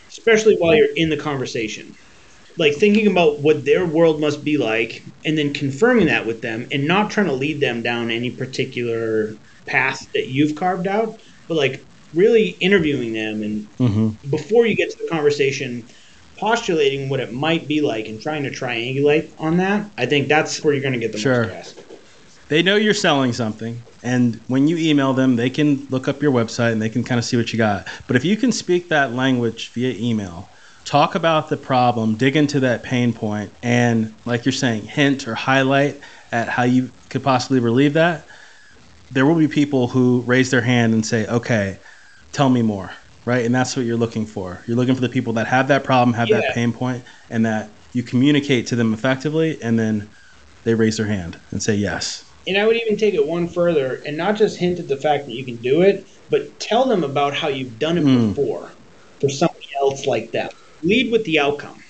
especially 0.08 0.58
while 0.58 0.76
you're 0.76 0.94
in 0.96 1.10
the 1.10 1.18
conversation. 1.18 1.96
Like 2.60 2.76
thinking 2.76 3.08
about 3.08 3.39
what 3.39 3.65
their 3.65 3.86
world 3.86 4.19
must 4.22 4.43
be 4.43 4.58
like 4.58 5.02
and 5.26 5.38
then 5.38 5.54
confirming 5.54 6.08
that 6.08 6.26
with 6.28 6.41
them 6.41 6.67
and 6.72 6.86
not 6.86 7.10
trying 7.10 7.28
to 7.28 7.34
lead 7.34 7.60
them 7.60 7.82
down 7.82 8.12
any 8.12 8.30
particular 8.30 9.36
path 9.65 10.12
that 10.13 10.28
you've 10.28 10.56
carved 10.56 10.86
out, 10.86 11.19
but 11.48 11.56
like 11.56 11.84
really 12.13 12.50
interviewing 12.60 13.13
them 13.13 13.41
and 13.43 13.78
mm-hmm. 13.78 14.30
before 14.30 14.65
you 14.65 14.76
get 14.76 14.91
to 14.91 14.98
the 14.98 15.08
conversation, 15.08 15.86
postulating 16.38 17.10
what 17.10 17.19
it 17.19 17.34
might 17.34 17.67
be 17.67 17.82
like 17.82 18.08
and 18.08 18.22
trying 18.22 18.43
to 18.43 18.50
triangulate 18.50 19.30
on 19.39 19.58
that. 19.58 19.89
I 19.98 20.06
think 20.06 20.28
that's 20.28 20.63
where 20.63 20.74
you're 20.74 20.82
going 20.82 20.93
to 20.93 21.00
get 21.00 21.12
the 21.12 21.17
Sure. 21.17 21.48
most 21.48 21.76
gas. 21.76 21.76
They 22.50 22.63
know 22.63 22.76
you're 22.76 22.93
selling 22.93 23.32
something. 23.34 23.82
And 24.02 24.39
when 24.48 24.67
you 24.67 24.78
email 24.78 25.13
them, 25.13 25.36
they 25.36 25.50
can 25.50 25.86
look 25.89 26.08
up 26.08 26.22
your 26.22 26.32
website 26.32 26.72
and 26.72 26.82
they 26.82 26.89
can 26.89 27.04
kind 27.04 27.19
of 27.19 27.26
see 27.26 27.38
what 27.38 27.54
you 27.54 27.58
got. 27.58 27.88
But 28.08 28.15
if 28.15 28.26
you 28.26 28.38
can 28.38 28.52
speak 28.52 28.89
that 28.89 29.13
language 29.13 29.69
via 29.69 29.93
email, 29.98 30.50
talk 30.89 31.13
about 31.13 31.49
the 31.49 31.58
problem, 31.58 32.17
dig 32.17 32.36
into 32.36 32.60
that 32.62 32.82
pain 32.82 33.13
point, 33.13 33.54
and 33.62 34.12
like 34.25 34.43
you're 34.43 34.52
saying, 34.52 34.82
hint 34.82 35.28
or 35.28 35.36
highlight 35.36 36.02
at 36.32 36.49
how 36.49 36.63
you 36.63 36.91
could 37.12 37.21
possibly 37.21 37.60
relieve 37.60 37.93
that, 37.93 38.25
there 39.12 39.23
will 39.28 39.36
be 39.36 39.47
people 39.47 39.88
who 39.88 40.23
raise 40.25 40.49
their 40.49 40.62
hand 40.62 40.95
and 40.95 41.06
say, 41.06 41.28
okay, 41.28 41.78
tell 42.32 42.49
me 42.49 42.63
more, 42.63 42.91
right? 43.23 43.45
And 43.45 43.54
that's 43.54 43.78
what 43.78 43.86
you're 43.86 43.97
looking 43.97 44.25
for. 44.25 44.63
You're 44.67 44.78
looking 44.78 44.95
for 44.95 45.02
the 45.02 45.10
people 45.10 45.34
that 45.34 45.45
have 45.45 45.67
that 45.67 45.84
problem, 45.84 46.15
have 46.15 46.30
that 46.30 46.56
pain 46.56 46.73
point, 46.73 47.04
and 47.30 47.45
that 47.45 47.69
you 47.93 48.02
communicate 48.02 48.65
to 48.67 48.75
them 48.75 48.91
effectively, 48.91 49.62
and 49.62 49.78
then 49.78 50.10
they 50.63 50.73
raise 50.73 50.97
their 50.97 51.06
hand 51.06 51.39
and 51.52 51.62
say 51.62 51.75
yes. 51.75 52.25
And 52.47 52.58
I 52.58 52.65
would 52.65 52.78
even 52.78 52.97
take 52.97 53.13
it 53.13 53.28
one 53.28 53.47
further 53.47 54.02
and 54.06 54.17
not 54.17 54.38
just 54.38 54.58
hint 54.58 54.80
at 54.80 54.88
the 54.88 54.97
fact 54.97 55.25
that 55.28 55.34
you 55.34 55.45
can 55.45 55.62
do 55.62 55.84
it, 55.84 56.10
but 56.32 56.60
tell 56.60 56.88
them 56.88 57.04
about 57.04 57.36
how 57.36 57.47
you've 57.47 57.78
done 57.78 57.99
it 57.99 58.06
Mm. 58.06 58.30
before 58.30 58.73
for 59.21 59.30
somebody 59.30 59.67
else 59.84 60.08
like 60.08 60.32
them. 60.32 60.49
Lead 60.84 61.12
with 61.12 61.24
the 61.26 61.39
outcome. 61.39 61.82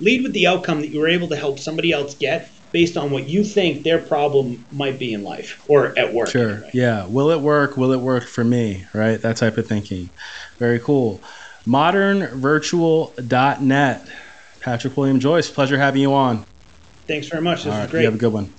Lead 0.00 0.22
with 0.22 0.32
the 0.32 0.46
outcome 0.46 0.80
that 0.80 0.88
you 0.88 1.00
were 1.00 1.08
able 1.08 1.28
to 1.28 1.36
help 1.36 1.58
somebody 1.58 1.92
else 1.92 2.14
get 2.14 2.50
based 2.72 2.96
on 2.96 3.10
what 3.12 3.28
you 3.28 3.44
think 3.44 3.84
their 3.84 3.98
problem 4.00 4.64
might 4.72 4.98
be 4.98 5.14
in 5.14 5.22
life 5.22 5.62
or 5.68 5.96
at 5.96 6.12
work. 6.12 6.28
Sure. 6.30 6.50
anyway. 6.54 6.70
Yeah. 6.74 7.06
Will 7.06 7.30
it 7.30 7.40
work? 7.40 7.76
Will 7.76 7.92
it 7.92 8.00
work 8.00 8.24
for 8.24 8.42
me? 8.42 8.84
Right. 8.92 9.20
That 9.20 9.36
type 9.36 9.56
of 9.58 9.68
thinking. 9.68 10.10
Very 10.58 10.80
cool. 10.80 11.20
Modernvirtual.net. 11.66 14.08
Patrick 14.60 14.96
William 14.96 15.20
Joyce, 15.20 15.50
pleasure 15.50 15.78
having 15.78 16.00
you 16.02 16.12
on. 16.14 16.44
Thanks 17.06 17.28
very 17.28 17.42
much. 17.42 17.64
This 17.64 17.66
All 17.66 17.72
was 17.72 17.80
right. 17.80 17.90
great. 17.90 18.00
You 18.00 18.06
have 18.06 18.14
a 18.14 18.18
good 18.18 18.32
one. 18.32 18.50